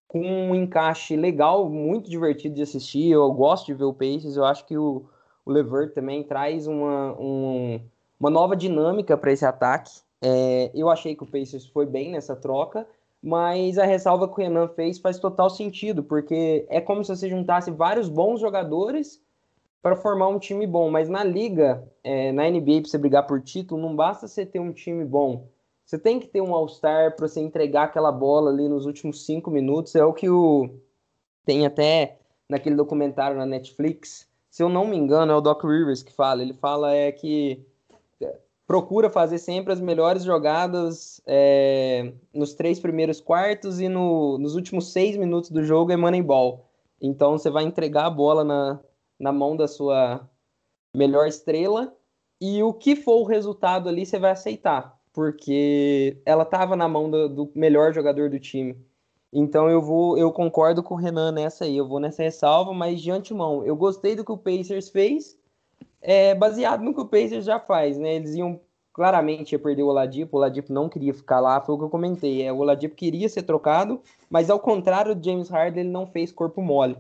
[0.08, 3.12] com um encaixe legal, muito divertido de assistir.
[3.12, 5.06] Eu gosto de ver o Pacers, eu acho que o,
[5.46, 7.80] o Levert também traz uma, um,
[8.20, 9.92] uma nova dinâmica para esse ataque.
[10.22, 12.88] É, eu achei que o Pacers foi bem nessa troca
[13.28, 17.28] mas a ressalva que o Renan fez faz total sentido, porque é como se você
[17.28, 19.22] juntasse vários bons jogadores
[19.82, 23.42] para formar um time bom, mas na liga, é, na NBA, para você brigar por
[23.42, 25.46] título, não basta você ter um time bom,
[25.86, 29.52] Você tem que ter um All-Star para você entregar aquela bola ali nos últimos cinco
[29.52, 29.94] minutos.
[29.94, 30.70] É o que o
[31.46, 34.26] tem até naquele documentário na Netflix.
[34.50, 36.42] Se eu não me engano, é o Doc Rivers que fala.
[36.42, 37.66] Ele fala é que
[38.68, 44.92] procura fazer sempre as melhores jogadas é, nos três primeiros quartos e no, nos últimos
[44.92, 46.70] seis minutos do jogo é Moneyball.
[47.02, 48.80] Então você vai entregar a bola na,
[49.18, 50.30] na mão da sua
[50.94, 51.96] melhor estrela
[52.42, 57.10] e o que for o resultado ali você vai aceitar, porque ela estava na mão
[57.10, 58.78] do, do, melhor jogador do time.
[59.32, 63.02] Então eu vou, eu concordo com o Renan nessa aí, eu vou nessa ressalva, mas
[63.02, 65.37] de antemão, eu gostei do que o Pacers fez,
[66.08, 68.16] é, baseado no que o Pacers já faz, né?
[68.16, 68.62] Eles iam
[68.94, 71.90] claramente ia perder o Oladipo, o Oladipo não queria ficar lá, foi o que eu
[71.90, 72.44] comentei.
[72.44, 76.32] É, o Oladipo queria ser trocado, mas ao contrário do James Harden, ele não fez
[76.32, 76.98] corpo mole.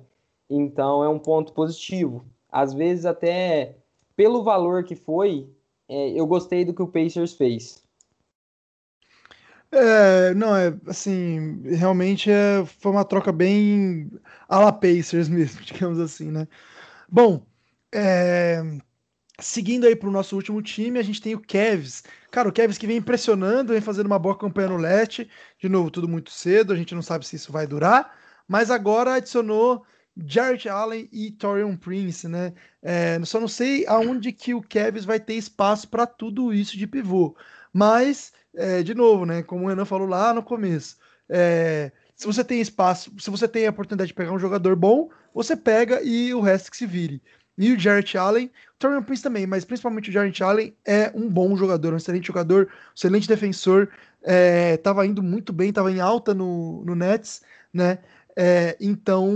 [0.49, 2.25] Então é um ponto positivo.
[2.51, 3.77] Às vezes até
[4.13, 5.49] pelo valor que foi,
[5.87, 7.81] é, eu gostei do que o Pacers fez.
[9.71, 14.11] É, não, é assim, realmente é, foi uma troca bem
[14.49, 16.45] a la Pacers mesmo, digamos assim, né?
[17.09, 17.41] Bom,
[17.93, 18.61] é,
[19.39, 22.03] Seguindo aí para o nosso último time, a gente tem o Kevs.
[22.31, 25.29] Cara, o Kevs que vem impressionando, vem fazendo uma boa campanha no leste.
[25.59, 28.17] De novo, tudo muito cedo, a gente não sabe se isso vai durar.
[28.47, 29.85] Mas agora adicionou
[30.25, 32.51] Jarrett Allen e Torian Prince, né?
[32.81, 36.87] É, só não sei aonde que o Kevs vai ter espaço para tudo isso de
[36.87, 37.35] pivô.
[37.71, 39.43] Mas, é, de novo, né?
[39.43, 40.97] Como o Renan falou lá no começo,
[41.29, 45.11] é, se você tem espaço, se você tem a oportunidade de pegar um jogador bom,
[45.31, 47.21] você pega e o resto que se vire
[47.57, 48.45] e o Jarrett Allen.
[48.45, 52.27] O Torian Prince também, mas principalmente o Jarrett Allen é um bom jogador, um excelente
[52.27, 53.89] jogador, um excelente defensor.
[54.23, 57.41] É, tava indo muito bem, tava em alta no, no Nets,
[57.73, 57.99] né?
[58.35, 59.33] É, então,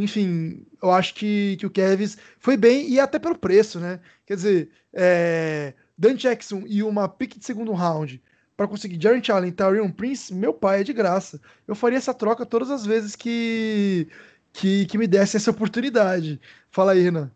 [0.00, 3.98] enfim, eu acho que, que o Kevs foi bem e até pelo preço, né?
[4.24, 8.22] Quer dizer, é, Dan Jackson e uma pick de segundo round
[8.56, 11.40] para conseguir Jarrett Allen e Torian Prince, meu pai é de graça.
[11.66, 14.08] Eu faria essa troca todas as vezes que,
[14.52, 16.40] que, que me desse essa oportunidade.
[16.70, 17.30] Fala aí, Renan.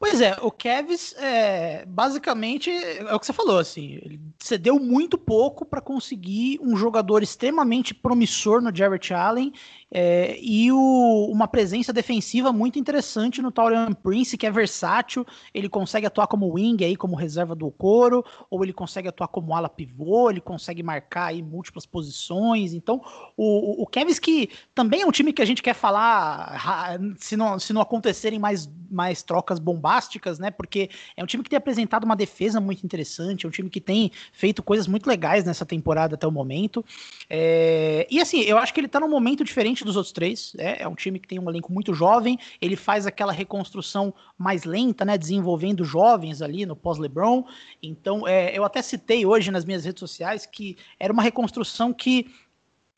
[0.00, 5.18] Pois é, o Kevs, é, basicamente, é o que você falou, assim, ele cedeu muito
[5.18, 9.52] pouco para conseguir um jogador extremamente promissor no Jarrett Allen
[9.92, 15.68] é, e o, uma presença defensiva muito interessante no Taurian Prince, que é versátil, ele
[15.68, 19.68] consegue atuar como wing aí, como reserva do coro, ou ele consegue atuar como ala
[19.68, 23.02] pivô, ele consegue marcar aí múltiplas posições, então
[23.36, 27.58] o, o, Kevs que também é um time que a gente quer falar se não,
[27.58, 29.58] se não acontecerem mais, mais trocas
[29.90, 33.52] bombásticas, né, porque é um time que tem apresentado uma defesa muito interessante, é um
[33.52, 36.84] time que tem feito coisas muito legais nessa temporada até o momento,
[37.28, 40.52] é, e assim, eu acho que ele tá num momento diferente dos outros três.
[40.58, 42.38] É, é um time que tem um elenco muito jovem.
[42.60, 45.16] Ele faz aquela reconstrução mais lenta, né?
[45.16, 47.44] Desenvolvendo jovens ali no pós-LeBron.
[47.82, 52.26] Então, é, eu até citei hoje nas minhas redes sociais que era uma reconstrução que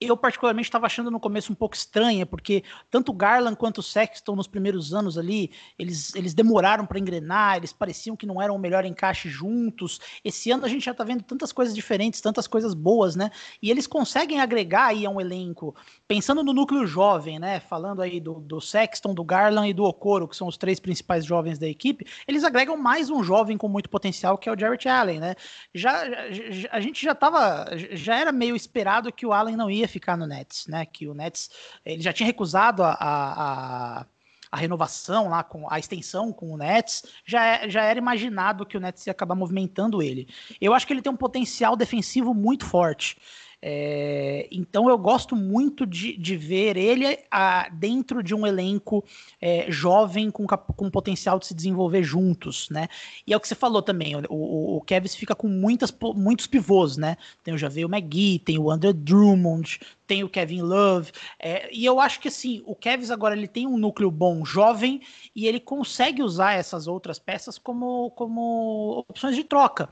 [0.06, 4.36] eu particularmente estava achando no começo um pouco estranha, porque tanto Garland quanto o Sexton
[4.36, 8.58] nos primeiros anos ali, eles, eles demoraram para engrenar, eles pareciam que não eram o
[8.58, 10.00] melhor encaixe juntos.
[10.24, 13.30] Esse ano a gente já está vendo tantas coisas diferentes, tantas coisas boas, né?
[13.62, 15.74] E eles conseguem agregar aí a um elenco,
[16.08, 17.60] pensando no núcleo jovem, né?
[17.60, 21.24] Falando aí do, do Sexton, do Garland e do Okoro, que são os três principais
[21.24, 24.88] jovens da equipe, eles agregam mais um jovem com muito potencial, que é o Jarrett
[24.88, 25.34] Allen, né?
[25.74, 29.88] Já, já a gente já estava, já era meio esperado que o Allen não ia
[29.92, 30.86] ficar no Nets, né?
[30.86, 31.50] Que o Nets
[31.84, 34.06] ele já tinha recusado a, a,
[34.50, 38.76] a renovação lá com a extensão com o Nets, já, é, já era imaginado que
[38.76, 40.28] o Nets ia acabar movimentando ele.
[40.60, 43.16] Eu acho que ele tem um potencial defensivo muito forte.
[43.64, 49.04] É, então eu gosto muito de, de ver ele a, dentro de um elenco
[49.40, 52.88] é, jovem com, com potencial de se desenvolver juntos, né?
[53.24, 56.96] E é o que você falou também, o, o, Kevs fica com muitas, muitos pivôs,
[56.96, 57.16] né?
[57.44, 59.78] Tem o Javel McGee, tem o Andrew Drummond,
[60.12, 63.66] tem o Kevin Love, é, e eu acho que assim, o Kevs agora ele tem
[63.66, 65.00] um núcleo bom, jovem,
[65.34, 69.88] e ele consegue usar essas outras peças como, como opções de troca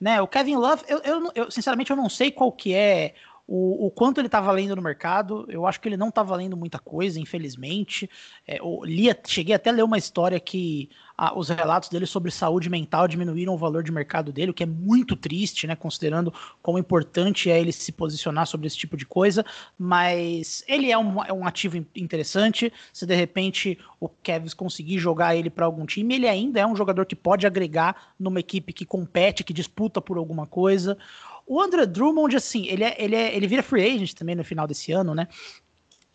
[0.00, 0.20] né?
[0.20, 3.14] O Kevin Love, eu, eu, eu sinceramente eu não sei qual que é
[3.46, 5.44] o, o, quanto ele está valendo no mercado.
[5.48, 8.08] Eu acho que ele não está valendo muita coisa, infelizmente.
[8.46, 10.88] É, lia, cheguei até a ler uma história que
[11.36, 14.66] os relatos dele sobre saúde mental diminuíram o valor de mercado dele, o que é
[14.66, 15.76] muito triste, né?
[15.76, 19.44] Considerando quão importante é ele se posicionar sobre esse tipo de coisa.
[19.78, 22.72] Mas ele é um, é um ativo interessante.
[22.92, 26.74] Se de repente o Kevs conseguir jogar ele para algum time, ele ainda é um
[26.74, 30.98] jogador que pode agregar numa equipe que compete, que disputa por alguma coisa.
[31.46, 34.66] O André Drummond, assim, ele, é, ele, é, ele vira free agent também no final
[34.66, 35.28] desse ano, né?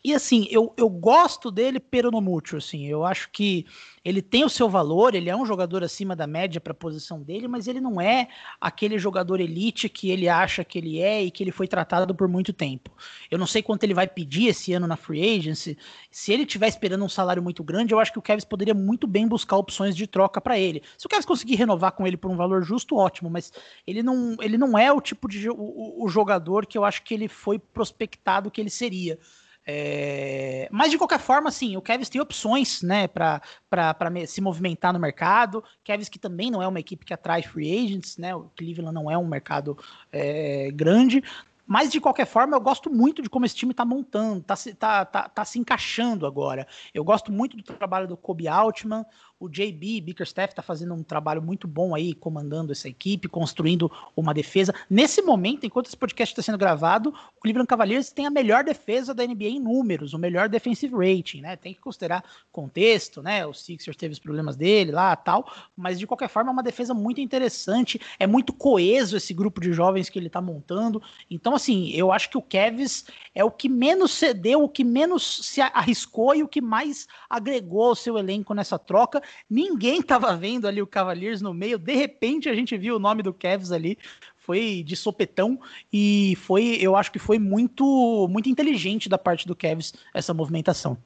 [0.03, 2.85] E assim, eu, eu gosto dele pero no mútil, assim.
[2.87, 3.65] Eu acho que
[4.03, 7.21] ele tem o seu valor, ele é um jogador acima da média para a posição
[7.21, 8.29] dele, mas ele não é
[8.61, 12.27] aquele jogador elite que ele acha que ele é e que ele foi tratado por
[12.27, 12.91] muito tempo.
[13.29, 15.77] Eu não sei quanto ele vai pedir esse ano na free agency.
[16.09, 19.05] Se ele estiver esperando um salário muito grande, eu acho que o Kevs poderia muito
[19.05, 20.81] bem buscar opções de troca para ele.
[20.97, 23.51] Se o Kevs conseguir renovar com ele por um valor justo, ótimo, mas
[23.85, 27.13] ele não, ele não é o tipo de o, o jogador que eu acho que
[27.13, 29.19] ele foi prospectado que ele seria.
[29.65, 30.67] É...
[30.71, 33.41] Mas de qualquer forma, sim, o Kevs tem opções, né, para
[34.27, 35.63] se movimentar no mercado.
[35.83, 38.35] Kevs que também não é uma equipe que atrai free agents, né?
[38.35, 39.77] O Cleveland não é um mercado
[40.11, 41.23] é, grande.
[41.71, 45.05] Mas, de qualquer forma, eu gosto muito de como esse time está montando, está tá,
[45.05, 46.67] tá, tá se encaixando agora.
[46.95, 49.05] Eu gosto muito do trabalho do Kobe Altman,
[49.39, 54.33] o JB Bickerstaff está fazendo um trabalho muito bom aí, comandando essa equipe, construindo uma
[54.33, 54.75] defesa.
[54.89, 59.13] Nesse momento, enquanto esse podcast está sendo gravado, o Cleveland Cavaliers tem a melhor defesa
[59.13, 61.55] da NBA em números, o melhor defensive rating, né?
[61.55, 63.45] Tem que considerar contexto, né?
[63.45, 66.93] O Sixers teve os problemas dele lá tal, mas de qualquer forma é uma defesa
[66.93, 71.01] muito interessante, é muito coeso esse grupo de jovens que ele está montando.
[71.31, 75.45] Então, assim, eu acho que o Kevs é o que menos cedeu, o que menos
[75.45, 79.21] se arriscou e o que mais agregou ao seu elenco nessa troca.
[79.49, 81.77] Ninguém estava vendo ali o Cavaliers no meio.
[81.77, 83.97] De repente a gente viu o nome do Cavs ali.
[84.37, 85.59] Foi de sopetão
[85.93, 90.97] e foi, eu acho que foi muito, muito inteligente da parte do Cavs essa movimentação.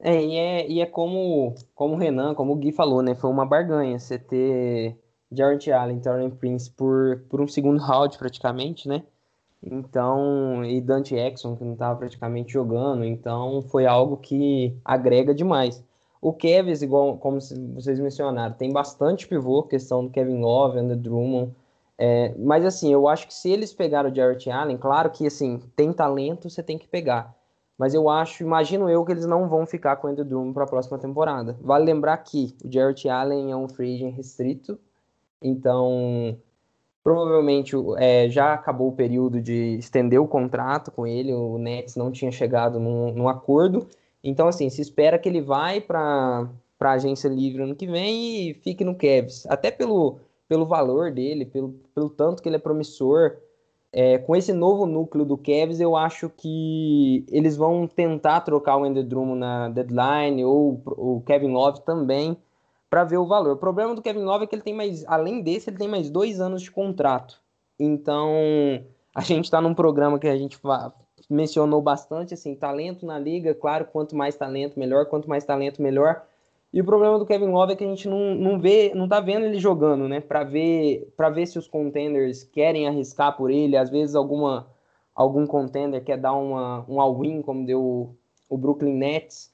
[0.00, 3.14] É, e é, e é como, como o Renan, como o Gui falou, né?
[3.14, 4.96] Foi uma barganha você ter
[5.30, 9.02] Jarrett Allen, Torrent Prince por, por um segundo round praticamente, né?
[9.62, 15.84] Então, e Dante Exxon, que não estava praticamente jogando, então foi algo que agrega demais.
[16.20, 21.54] O Kevin, igual como vocês mencionaram, tem bastante pivô, questão do Kevin Love, Andrew Drummond.
[21.96, 25.60] É, mas assim, eu acho que se eles pegaram o Jarrett Allen, claro que assim,
[25.74, 27.34] tem talento, você tem que pegar.
[27.76, 30.64] Mas eu acho, imagino eu, que eles não vão ficar com o Andrew Drummond para
[30.64, 31.56] a próxima temporada.
[31.60, 34.78] Vale lembrar que o Jarrett Allen é um free agent restrito,
[35.40, 36.36] então
[37.04, 42.10] provavelmente é, já acabou o período de estender o contrato com ele, o Nets não
[42.10, 43.86] tinha chegado num, num acordo,
[44.22, 46.48] então, assim, se espera que ele vai para
[46.80, 49.46] a agência livre ano que vem e fique no Cavs.
[49.46, 53.36] Até pelo, pelo valor dele, pelo, pelo tanto que ele é promissor.
[53.90, 58.84] É, com esse novo núcleo do Cavs, eu acho que eles vão tentar trocar o
[58.84, 62.36] Ender Drummond na deadline ou o Kevin Love também
[62.90, 63.52] para ver o valor.
[63.52, 66.10] O problema do Kevin Love é que ele tem mais, além desse, ele tem mais
[66.10, 67.40] dois anos de contrato.
[67.78, 68.34] Então,
[69.14, 70.58] a gente está num programa que a gente
[71.28, 76.24] mencionou bastante, assim, talento na liga, claro, quanto mais talento, melhor, quanto mais talento, melhor.
[76.72, 79.20] E o problema do Kevin Love é que a gente não, não vê, não tá
[79.20, 80.20] vendo ele jogando, né?
[80.20, 84.68] Para ver, para ver se os contenders querem arriscar por ele, às vezes alguma
[85.14, 88.14] algum contender quer dar uma um all-in, como deu
[88.48, 89.52] o Brooklyn Nets,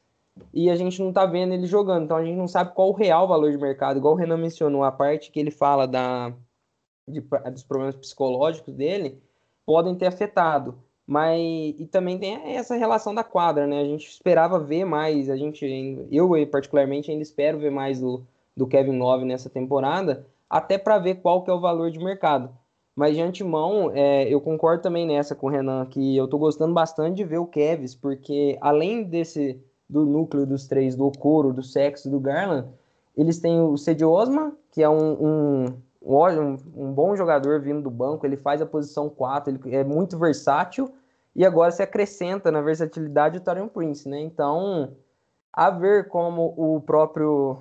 [0.53, 2.93] e a gente não tá vendo ele jogando, então a gente não sabe qual o
[2.93, 6.33] real valor de mercado, igual o Renan mencionou, a parte que ele fala da
[7.07, 9.23] de, dos problemas psicológicos dele
[9.65, 10.84] podem ter afetado.
[11.07, 11.41] Mas
[11.79, 13.81] e também tem essa relação da quadra, né?
[13.81, 15.65] A gente esperava ver mais, a gente,
[16.11, 18.23] eu particularmente ainda espero ver mais do,
[18.57, 22.51] do Kevin Love nessa temporada, até para ver qual que é o valor de mercado.
[22.97, 26.73] Mas de antemão, é, eu concordo também nessa com o Renan, que eu tô gostando
[26.73, 31.63] bastante de ver o Kevs, porque além desse do núcleo dos três, do Okoro, do
[31.63, 32.69] Sexo do Garland,
[33.17, 35.65] eles têm o Cedi Osman, que é um, um
[36.05, 40.19] um, um bom jogador vindo do banco, ele faz a posição 4, ele é muito
[40.19, 40.93] versátil,
[41.35, 44.21] e agora se acrescenta na versatilidade o Torian Prince, né?
[44.21, 44.97] Então,
[45.53, 47.59] a ver como o próprio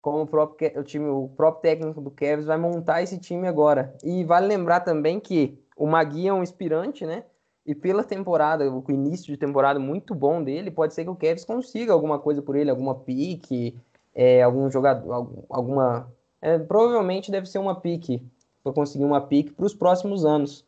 [0.00, 3.94] como o próprio o time, o próprio técnico do Cavs vai montar esse time agora.
[4.02, 7.24] E vale lembrar também que o Magui é um inspirante, né?
[7.66, 11.44] E pela temporada, o início de temporada muito bom dele, pode ser que o Cavs
[11.44, 13.78] consiga alguma coisa por ele, alguma pique,
[14.14, 16.10] é, algum jogador, alguma
[16.40, 18.22] é, provavelmente deve ser uma pique,
[18.62, 20.66] para conseguir uma pique para os próximos anos.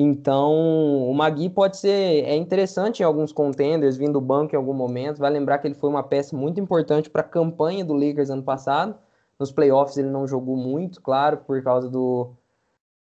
[0.00, 4.72] Então, o Magui pode ser é interessante em alguns contenders, vindo do banco em algum
[4.72, 5.18] momento.
[5.18, 8.42] Vai lembrar que ele foi uma peça muito importante para a campanha do Lakers ano
[8.42, 8.94] passado.
[9.38, 12.30] Nos playoffs ele não jogou muito, claro, por causa do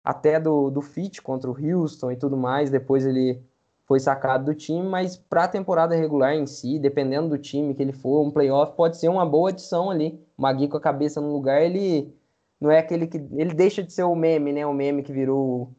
[0.04, 2.70] até do, do fit contra o Houston e tudo mais.
[2.70, 3.42] Depois ele
[3.86, 7.82] foi sacado do time, mas para a temporada regular em si, dependendo do time que
[7.82, 10.24] ele for, um playoff pode ser uma boa adição ali.
[10.44, 12.14] Magui com a cabeça no lugar, ele
[12.60, 13.18] não é aquele que.
[13.18, 14.66] Ele deixa de ser o meme, né?
[14.66, 15.74] O meme que virou.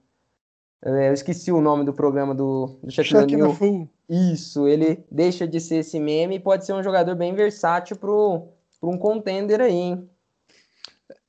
[0.82, 3.88] É, eu esqueci o nome do programa do, do Shaquille O'Neal.
[4.08, 8.10] Isso, ele deixa de ser esse meme e pode ser um jogador bem versátil para
[8.10, 10.10] um contender aí, hein?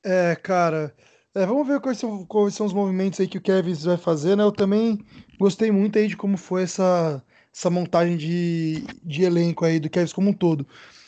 [0.02, 0.94] É, cara.
[1.34, 4.34] É, vamos ver quais são, quais são os movimentos aí que o Kevin vai fazer,
[4.34, 4.42] né?
[4.42, 4.98] Eu também
[5.38, 7.22] gostei muito aí de como foi essa,
[7.54, 10.66] essa montagem de, de elenco aí do Cavs como um todo.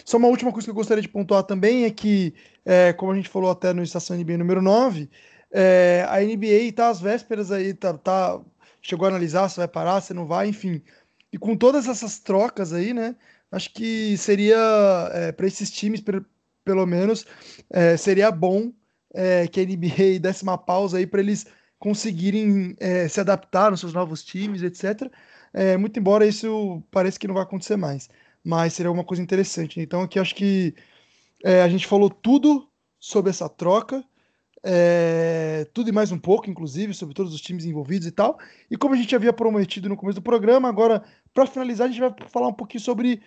[0.09, 2.33] Só uma última coisa que eu gostaria de pontuar também é que,
[2.65, 5.07] é, como a gente falou até no Estação NBA número 9,
[5.53, 8.41] é, a NBA está às vésperas aí, tá, tá,
[8.81, 10.81] chegou a analisar se vai parar, se não vai, enfim.
[11.31, 13.17] E com todas essas trocas aí, né?
[13.53, 14.57] Acho que seria,
[15.13, 16.03] é, para esses times,
[16.65, 17.27] pelo menos,
[17.69, 18.73] é, seria bom
[19.13, 21.45] é, que a NBA desse uma pausa aí para eles
[21.79, 25.13] conseguirem é, se adaptar nos seus novos times, etc.
[25.79, 28.09] Muito embora isso pareça que não vai acontecer mais,
[28.45, 29.81] mas seria uma coisa interessante.
[29.81, 30.75] Então aqui acho que
[31.45, 32.69] é, a gente falou tudo
[32.99, 34.05] sobre essa troca,
[34.65, 38.39] é, tudo e mais um pouco, inclusive, sobre todos os times envolvidos e tal.
[38.71, 42.01] E como a gente havia prometido no começo do programa, agora, para finalizar, a gente
[42.01, 43.23] vai falar um pouquinho sobre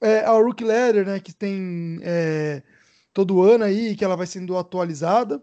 [0.00, 2.62] é, a Rookie Letter, né, que tem é,
[3.12, 5.42] todo ano aí, que ela vai sendo atualizada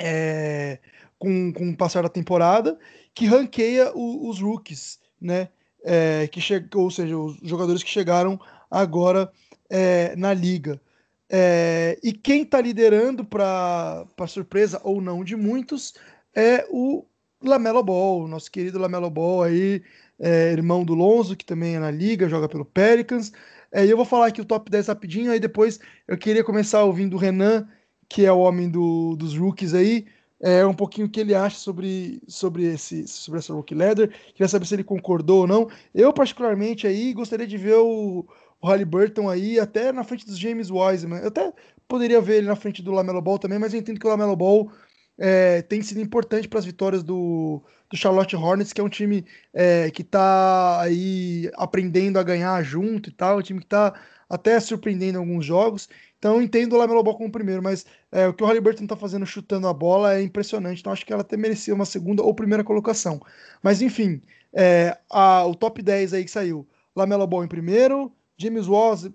[0.00, 0.78] é,
[1.18, 2.78] com, com o passar da temporada,
[3.12, 5.48] que ranqueia o, os rookies né?
[5.84, 6.66] É, que che...
[6.74, 9.30] Ou seja, os jogadores que chegaram agora
[9.70, 10.80] é, na liga.
[11.28, 15.94] É, e quem está liderando, para surpresa ou não de muitos,
[16.34, 17.04] é o
[17.42, 19.82] Lamelo Ball, nosso querido Lamelo Ball aí,
[20.18, 23.32] é, irmão do Lonzo, que também é na liga, joga pelo Pelicans.
[23.70, 26.84] É, e eu vou falar aqui o top 10 rapidinho, aí depois eu queria começar
[26.84, 27.68] ouvindo o Renan,
[28.08, 30.06] que é o homem do, dos rookies aí,
[30.40, 34.08] é, um pouquinho o que ele acha sobre, sobre, esse, sobre essa rookie leather.
[34.32, 35.68] Queria saber se ele concordou ou não.
[35.94, 38.26] Eu, particularmente, aí gostaria de ver o,
[38.60, 41.20] o Halliburton aí até na frente dos James Wiseman.
[41.20, 41.52] Eu até
[41.88, 44.36] poderia ver ele na frente do Lamelo Ball também, mas eu entendo que o Lamelo
[44.36, 44.70] Ball
[45.18, 49.24] é, tem sido importante para as vitórias do, do Charlotte Hornets, que é um time
[49.52, 53.94] é, que está aí aprendendo a ganhar junto e tal, um time que está
[54.28, 55.88] até surpreendendo alguns jogos.
[56.24, 59.26] Então entendo o Lamelo Ball como primeiro, mas é, o que o Halliburton está fazendo
[59.26, 60.80] chutando a bola é impressionante.
[60.80, 63.20] Então acho que ela até merecia uma segunda ou primeira colocação.
[63.62, 66.66] Mas enfim, é, a, o top 10 aí que saiu:
[66.96, 69.06] Lamelo Ball em primeiro, James, Was,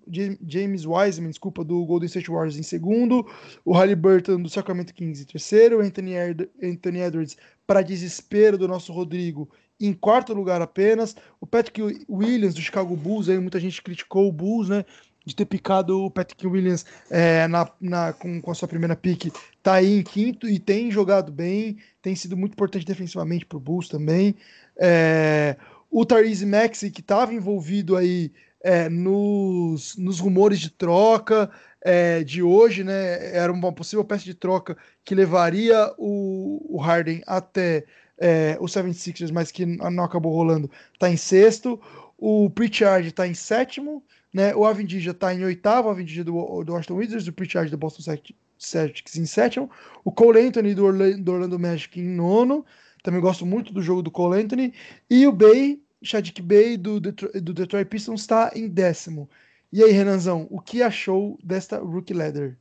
[0.48, 3.26] James Wiseman, desculpa, do Golden State Warriors em segundo,
[3.66, 6.14] o Halliburton do Sacramento Kings em terceiro, Anthony,
[6.62, 9.50] Anthony Edwards, para desespero do nosso Rodrigo,
[9.80, 14.32] em quarto lugar apenas, o Patrick Williams do Chicago Bulls, aí muita gente criticou o
[14.32, 14.86] Bulls, né?
[15.30, 19.32] De ter picado o Patrick Williams é, na, na, com, com a sua primeira pick,
[19.62, 23.62] tá aí em quinto e tem jogado bem, tem sido muito importante defensivamente para o
[23.62, 24.36] Bulls também.
[24.78, 25.56] É,
[25.90, 28.32] o Tyrese Maxey, que estava envolvido aí
[28.64, 31.50] é, nos, nos rumores de troca
[31.82, 33.36] é, de hoje, né?
[33.36, 37.86] Era uma possível peça de troca que levaria o, o Harden até
[38.18, 41.80] é, o 76ers, mas que não acabou rolando, está em sexto.
[42.18, 44.04] O Pritchard está em sétimo.
[44.34, 44.56] Né?
[44.56, 48.16] O Avendija está em oitavo, o Avendija do, do Washington Wizards, o Pritchard do Boston
[48.58, 49.70] Celtics em sétimo,
[50.04, 52.66] o Cole Anthony do Orlando, do Orlando Magic em nono,
[53.04, 54.74] também gosto muito do jogo do Cole Anthony,
[55.10, 59.30] e o Bay, Shadik Bay do, do Detroit Pistons está em décimo.
[59.72, 62.58] E aí, Renanzão, o que achou desta Rookie Leather?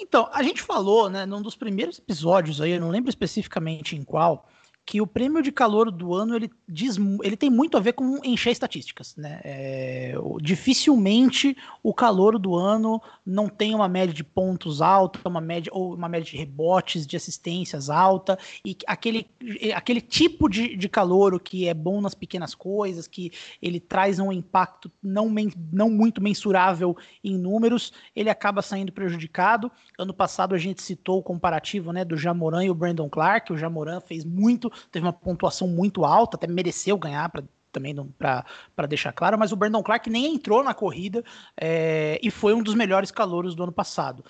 [0.00, 4.02] Então, a gente falou, né, num dos primeiros episódios aí, eu não lembro especificamente em
[4.02, 4.48] qual,
[4.88, 8.24] que o prêmio de calor do ano ele, diz, ele tem muito a ver com
[8.24, 9.14] encher estatísticas.
[9.16, 9.38] Né?
[9.44, 15.70] É, dificilmente o calor do ano não tem uma média de pontos alta, uma média,
[15.74, 19.26] ou uma média de rebotes, de assistências alta, e aquele,
[19.74, 23.30] aquele tipo de, de calor que é bom nas pequenas coisas, que
[23.60, 29.70] ele traz um impacto não, men, não muito mensurável em números, ele acaba saindo prejudicado.
[29.98, 33.58] Ano passado a gente citou o comparativo né, do Jamoran e o Brandon Clark, o
[33.58, 39.12] Jamoran fez muito teve uma pontuação muito alta, até mereceu ganhar para também para deixar
[39.12, 41.22] claro, mas o Brandon Clark nem entrou na corrida
[41.56, 44.24] é, e foi um dos melhores calouros do ano passado.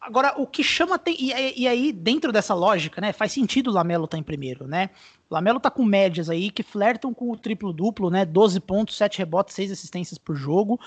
[0.00, 1.00] Agora, o que chama.
[1.06, 3.10] E, e, aí, dentro dessa lógica, né?
[3.10, 4.90] Faz sentido o Lamelo estar tá em primeiro, né?
[5.34, 8.24] Lamelo tá com médias aí que flertam com o triplo-duplo, né?
[8.24, 10.78] 12 pontos, 7 rebotes, 6 assistências por jogo.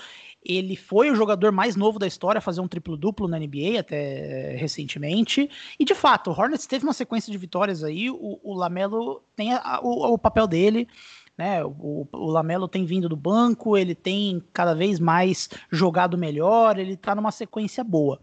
[0.42, 4.56] Ele foi o jogador mais novo da história a fazer um triplo-duplo na NBA até
[4.56, 5.50] recentemente.
[5.78, 8.08] E de fato, o Hornets teve uma sequência de vitórias aí.
[8.08, 10.88] O, o Lamelo tem a, o, o, papel dele.
[11.36, 16.78] Né, o, o Lamelo tem vindo do banco, ele tem cada vez mais jogado melhor,
[16.78, 18.18] ele tá numa sequência boa.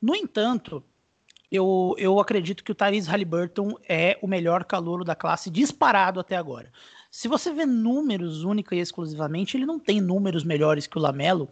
[0.00, 0.84] No entanto,
[1.52, 6.34] eu, eu acredito que o Tyrese Halliburton é o melhor calouro da classe disparado até
[6.34, 6.72] agora.
[7.10, 11.50] Se você vê números única e exclusivamente, ele não tem números melhores que o Lamelo,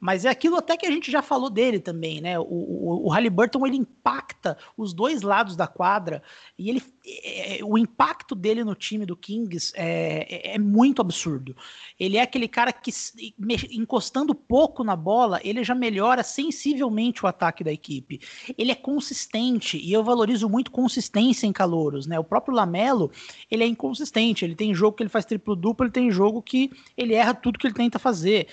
[0.00, 2.38] Mas é aquilo até que a gente já falou dele também, né?
[2.38, 6.22] O, o, o Halliburton ele impacta os dois lados da quadra
[6.58, 11.02] e ele, é, é o impacto dele no time do Kings é, é, é muito
[11.02, 11.54] absurdo.
[11.98, 12.90] Ele é aquele cara que
[13.70, 18.20] encostando pouco na bola, ele já melhora sensivelmente o ataque da equipe.
[18.56, 22.18] Ele é consistente e eu valorizo muito consistência em calouros, né?
[22.18, 23.10] O próprio Lamelo,
[23.50, 24.46] ele é inconsistente.
[24.46, 27.58] Ele tem jogo que ele faz triplo duplo, ele tem jogo que ele erra tudo
[27.58, 28.48] que ele tenta fazer.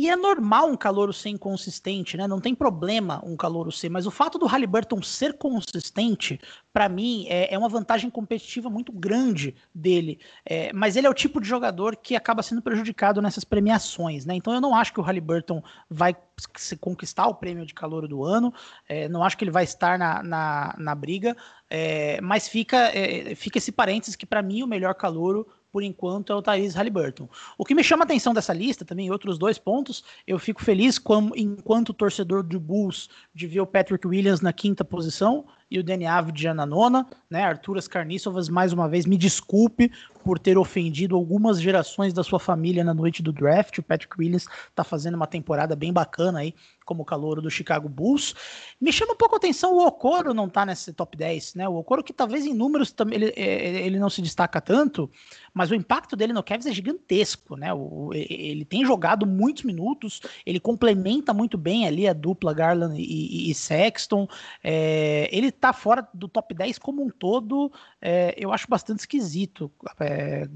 [0.00, 2.26] E é normal um calouro ser inconsistente, né?
[2.26, 6.40] Não tem problema um calouro ser, mas o fato do Halliburton ser consistente,
[6.72, 10.18] para mim, é, é, uma vantagem competitiva muito grande dele.
[10.42, 14.34] É, mas ele é o tipo de jogador que acaba sendo prejudicado nessas premiações, né?
[14.34, 16.16] Então eu não acho que o Halliburton vai
[16.56, 18.54] se conquistar o prêmio de calouro do ano,
[18.88, 21.36] é, não acho que ele vai estar na, na, na briga,
[21.68, 26.32] é, mas fica, é, fica esse parênteses que para mim o melhor calouro por enquanto,
[26.32, 27.28] é o Thaís Halliburton.
[27.56, 30.98] O que me chama a atenção dessa lista, também outros dois pontos, eu fico feliz
[30.98, 35.84] como, enquanto torcedor do Bulls de ver o Patrick Williams na quinta posição e o
[35.84, 37.44] Danny Avdia na nona, né?
[37.44, 39.92] Arturas Carníçovas, mais uma vez, me desculpe
[40.24, 43.78] por ter ofendido algumas gerações da sua família na noite do draft.
[43.78, 46.54] O Patrick Williams está fazendo uma temporada bem bacana aí,
[46.90, 48.34] como calouro do Chicago Bulls.
[48.80, 51.68] Me chama um pouco a atenção o Okoro não tá nesse top 10, né?
[51.68, 55.08] O Okoro que talvez em números ele, é, ele não se destaca tanto,
[55.54, 57.72] mas o impacto dele no Cavs é gigantesco, né?
[57.72, 63.04] O, ele tem jogado muitos minutos, ele complementa muito bem ali a dupla Garland e,
[63.04, 64.26] e, e Sexton.
[64.64, 67.70] É, ele tá fora do top 10 como um todo,
[68.02, 69.70] é, eu acho bastante esquisito.
[70.00, 70.48] É,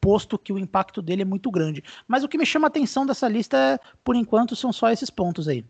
[0.00, 1.82] posto que o impacto dele é muito grande.
[2.06, 5.48] Mas o que me chama a atenção dessa lista, por enquanto, são só esses pontos
[5.48, 5.64] aí.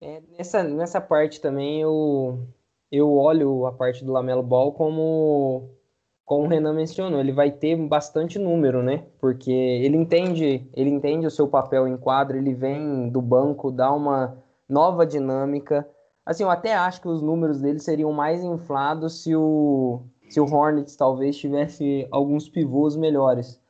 [0.00, 2.48] É, nessa, nessa parte também eu,
[2.90, 5.68] eu olho a parte do Lamelo Ball como,
[6.24, 9.04] como o Renan mencionou, ele vai ter bastante número, né?
[9.18, 13.92] Porque ele entende, ele entende o seu papel em quadro, ele vem do banco, dá
[13.92, 15.86] uma nova dinâmica.
[16.24, 20.44] Assim, eu até acho que os números dele seriam mais inflados se o, se o
[20.44, 23.60] Hornets talvez tivesse alguns pivôs melhores.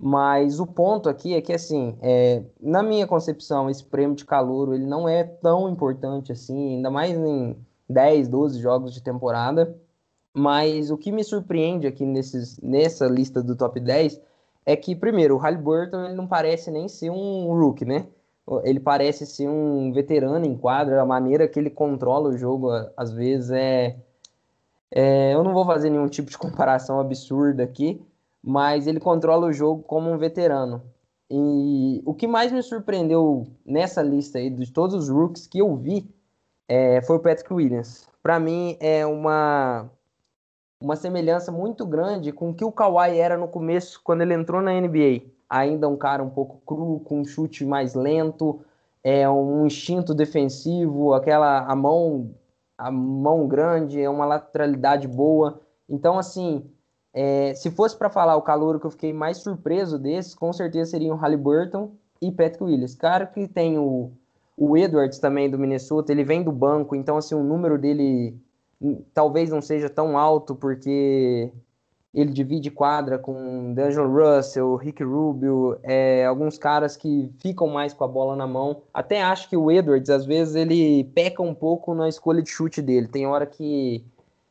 [0.00, 4.74] Mas o ponto aqui é que, assim, é, na minha concepção, esse prêmio de calor
[4.74, 7.56] ele não é tão importante assim, ainda mais em
[7.88, 9.76] 10, 12 jogos de temporada.
[10.34, 14.20] Mas o que me surpreende aqui nesses, nessa lista do top 10
[14.64, 18.06] é que, primeiro, o Halliburton ele não parece nem ser um rookie, né?
[18.64, 23.12] Ele parece ser um veterano em quadra, a maneira que ele controla o jogo, às
[23.12, 23.96] vezes, é,
[24.90, 28.00] é, eu não vou fazer nenhum tipo de comparação absurda aqui,
[28.42, 30.82] mas ele controla o jogo como um veterano.
[31.30, 35.76] E o que mais me surpreendeu nessa lista aí, de todos os rookies que eu
[35.76, 36.08] vi,
[36.66, 38.08] é, foi o Patrick Williams.
[38.22, 39.90] Para mim, é uma,
[40.80, 44.62] uma semelhança muito grande com o que o Kawhi era no começo, quando ele entrou
[44.62, 45.22] na NBA.
[45.50, 48.60] Ainda um cara um pouco cru, com um chute mais lento,
[49.04, 52.30] é um instinto defensivo, aquela a mão
[52.78, 55.60] a mão grande, é uma lateralidade boa.
[55.88, 56.64] Então, assim,
[57.12, 60.92] é, se fosse para falar o calor que eu fiquei mais surpreso desses, com certeza
[60.92, 61.90] seriam Halliburton
[62.22, 62.94] e Patrick Williams.
[62.94, 64.12] Claro que tem o,
[64.56, 68.38] o Edwards também do Minnesota, ele vem do banco, então assim, o número dele
[69.12, 71.52] talvez não seja tão alto, porque
[72.14, 78.04] ele divide quadra com D'Angelo Russell, Rick Rubio, é, alguns caras que ficam mais com
[78.04, 78.82] a bola na mão.
[78.92, 82.80] Até acho que o Edwards, às vezes, ele peca um pouco na escolha de chute
[82.80, 83.08] dele.
[83.08, 84.04] Tem hora que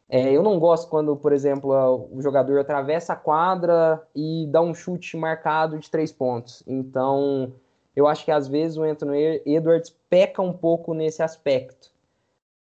[0.09, 4.73] é, eu não gosto quando, por exemplo, o jogador atravessa a quadra e dá um
[4.73, 6.63] chute marcado de três pontos.
[6.65, 7.53] Então,
[7.95, 11.91] eu acho que às vezes o Anthony Edwards peca um pouco nesse aspecto.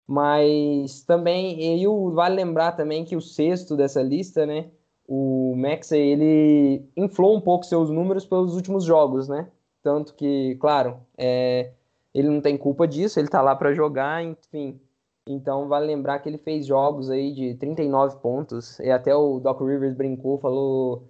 [0.08, 4.66] Mas também, e vale lembrar também que o sexto dessa lista, né,
[5.06, 9.48] o Max ele inflou um pouco seus números pelos últimos jogos, né?
[9.82, 11.70] Tanto que, claro, é,
[12.12, 14.80] ele não tem culpa disso, ele tá lá para jogar, enfim.
[15.28, 19.60] Então vale lembrar que ele fez jogos aí de 39 pontos, e até o Doc
[19.60, 21.08] Rivers brincou, falou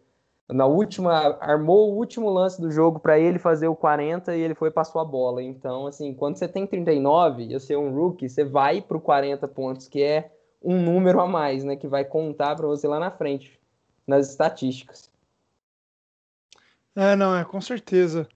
[0.49, 4.55] na última, armou o último lance do jogo para ele fazer o 40 e ele
[4.55, 5.43] foi passou a bola.
[5.43, 9.49] Então, assim, quando você tem 39 e você é um rookie, você vai pro 40
[9.49, 10.31] pontos, que é
[10.63, 13.59] um número a mais, né, que vai contar para você lá na frente
[14.07, 15.11] nas estatísticas.
[16.95, 18.27] É, não, é, com certeza.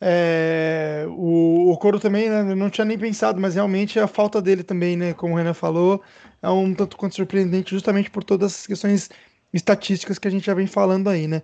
[0.00, 4.62] É, o, o Coro também, né, não tinha nem pensado, mas realmente a falta dele
[4.62, 6.02] também, né, como o Renan falou,
[6.40, 9.10] é um tanto quanto surpreendente, justamente por todas as questões
[9.52, 11.42] estatísticas que a gente já vem falando aí, né.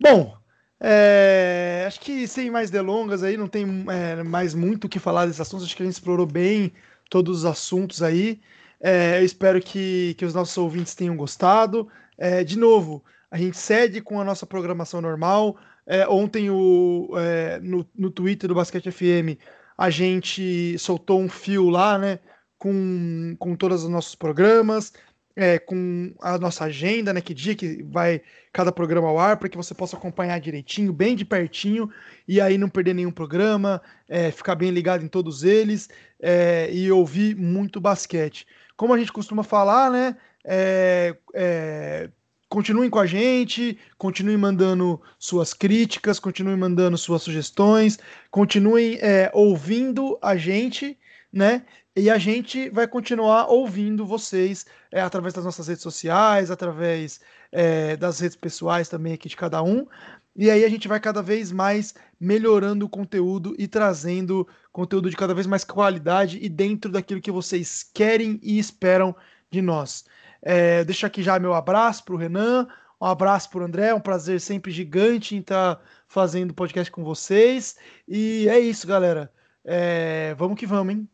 [0.00, 0.36] Bom,
[0.78, 5.26] é, acho que sem mais delongas aí, não tem é, mais muito o que falar
[5.26, 6.72] desses assuntos, acho que a gente explorou bem
[7.10, 8.40] todos os assuntos aí.
[8.80, 11.88] É, eu espero que, que os nossos ouvintes tenham gostado.
[12.20, 15.56] É, de novo, a gente cede com a nossa programação normal.
[15.86, 19.40] É, ontem o, é, no, no Twitter do Basquete FM
[19.80, 22.18] a gente soltou um fio lá, né?
[22.58, 24.92] Com, com todos os nossos programas,
[25.34, 27.22] é, com a nossa agenda, né?
[27.22, 28.20] Que dia que vai
[28.52, 31.88] cada programa ao ar, para que você possa acompanhar direitinho, bem de pertinho,
[32.28, 35.88] e aí não perder nenhum programa, é, ficar bem ligado em todos eles
[36.20, 38.46] é, e ouvir muito basquete.
[38.76, 40.14] Como a gente costuma falar, né?
[40.44, 42.10] É, é,
[42.48, 47.98] continuem com a gente, continuem mandando suas críticas, continuem mandando suas sugestões,
[48.30, 50.98] continuem é, ouvindo a gente,
[51.32, 51.64] né?
[51.94, 57.20] E a gente vai continuar ouvindo vocês é, através das nossas redes sociais, através
[57.52, 59.86] é, das redes pessoais também aqui de cada um.
[60.34, 65.16] E aí a gente vai cada vez mais melhorando o conteúdo e trazendo conteúdo de
[65.16, 69.14] cada vez mais qualidade e dentro daquilo que vocês querem e esperam
[69.50, 70.04] de nós.
[70.42, 72.66] É, deixo aqui já meu abraço para o Renan,
[73.00, 77.02] um abraço para o André, um prazer sempre gigante em estar tá fazendo podcast com
[77.04, 77.76] vocês.
[78.06, 79.32] E é isso, galera.
[79.64, 81.08] É, vamos que vamos, hein?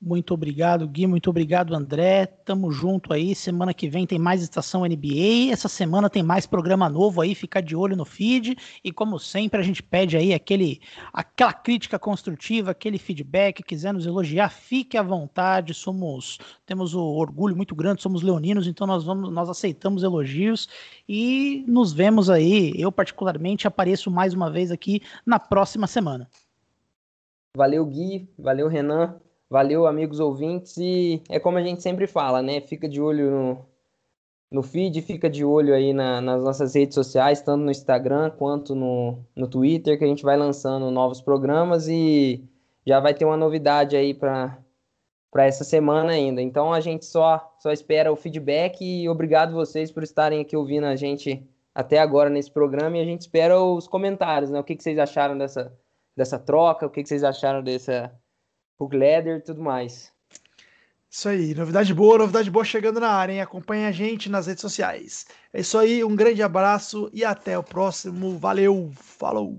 [0.00, 1.06] Muito obrigado, Gui.
[1.06, 2.26] Muito obrigado, André.
[2.26, 3.34] Tamo junto aí.
[3.34, 5.50] Semana que vem tem mais estação NBA.
[5.50, 7.34] Essa semana tem mais programa novo aí.
[7.34, 8.56] Fica de olho no feed.
[8.84, 10.82] E como sempre, a gente pede aí aquele,
[11.12, 13.62] aquela crítica construtiva, aquele feedback.
[13.62, 15.72] Quiser nos elogiar, fique à vontade.
[15.72, 18.02] Somos, temos o orgulho muito grande.
[18.02, 20.68] Somos leoninos, então nós vamos, nós aceitamos elogios
[21.08, 22.74] e nos vemos aí.
[22.76, 26.28] Eu particularmente apareço mais uma vez aqui na próxima semana.
[27.56, 28.28] Valeu, Gui.
[28.38, 29.18] Valeu, Renan.
[29.48, 30.76] Valeu, amigos ouvintes.
[30.76, 32.60] E é como a gente sempre fala, né?
[32.60, 33.66] Fica de olho no,
[34.50, 38.74] no feed, fica de olho aí na, nas nossas redes sociais, tanto no Instagram quanto
[38.74, 42.44] no, no Twitter, que a gente vai lançando novos programas e
[42.84, 44.58] já vai ter uma novidade aí para
[45.36, 46.42] essa semana ainda.
[46.42, 50.86] Então a gente só só espera o feedback e obrigado vocês por estarem aqui ouvindo
[50.86, 54.58] a gente até agora nesse programa e a gente espera os comentários, né?
[54.58, 55.72] O que, que vocês acharam dessa,
[56.16, 58.12] dessa troca, o que, que vocês acharam dessa
[58.78, 60.12] o Gleder e tudo mais.
[61.10, 63.40] Isso aí, novidade boa, novidade boa chegando na área, hein?
[63.40, 65.26] Acompanhe a gente nas redes sociais.
[65.52, 68.38] É isso aí, um grande abraço e até o próximo.
[68.38, 69.56] Valeu, falou!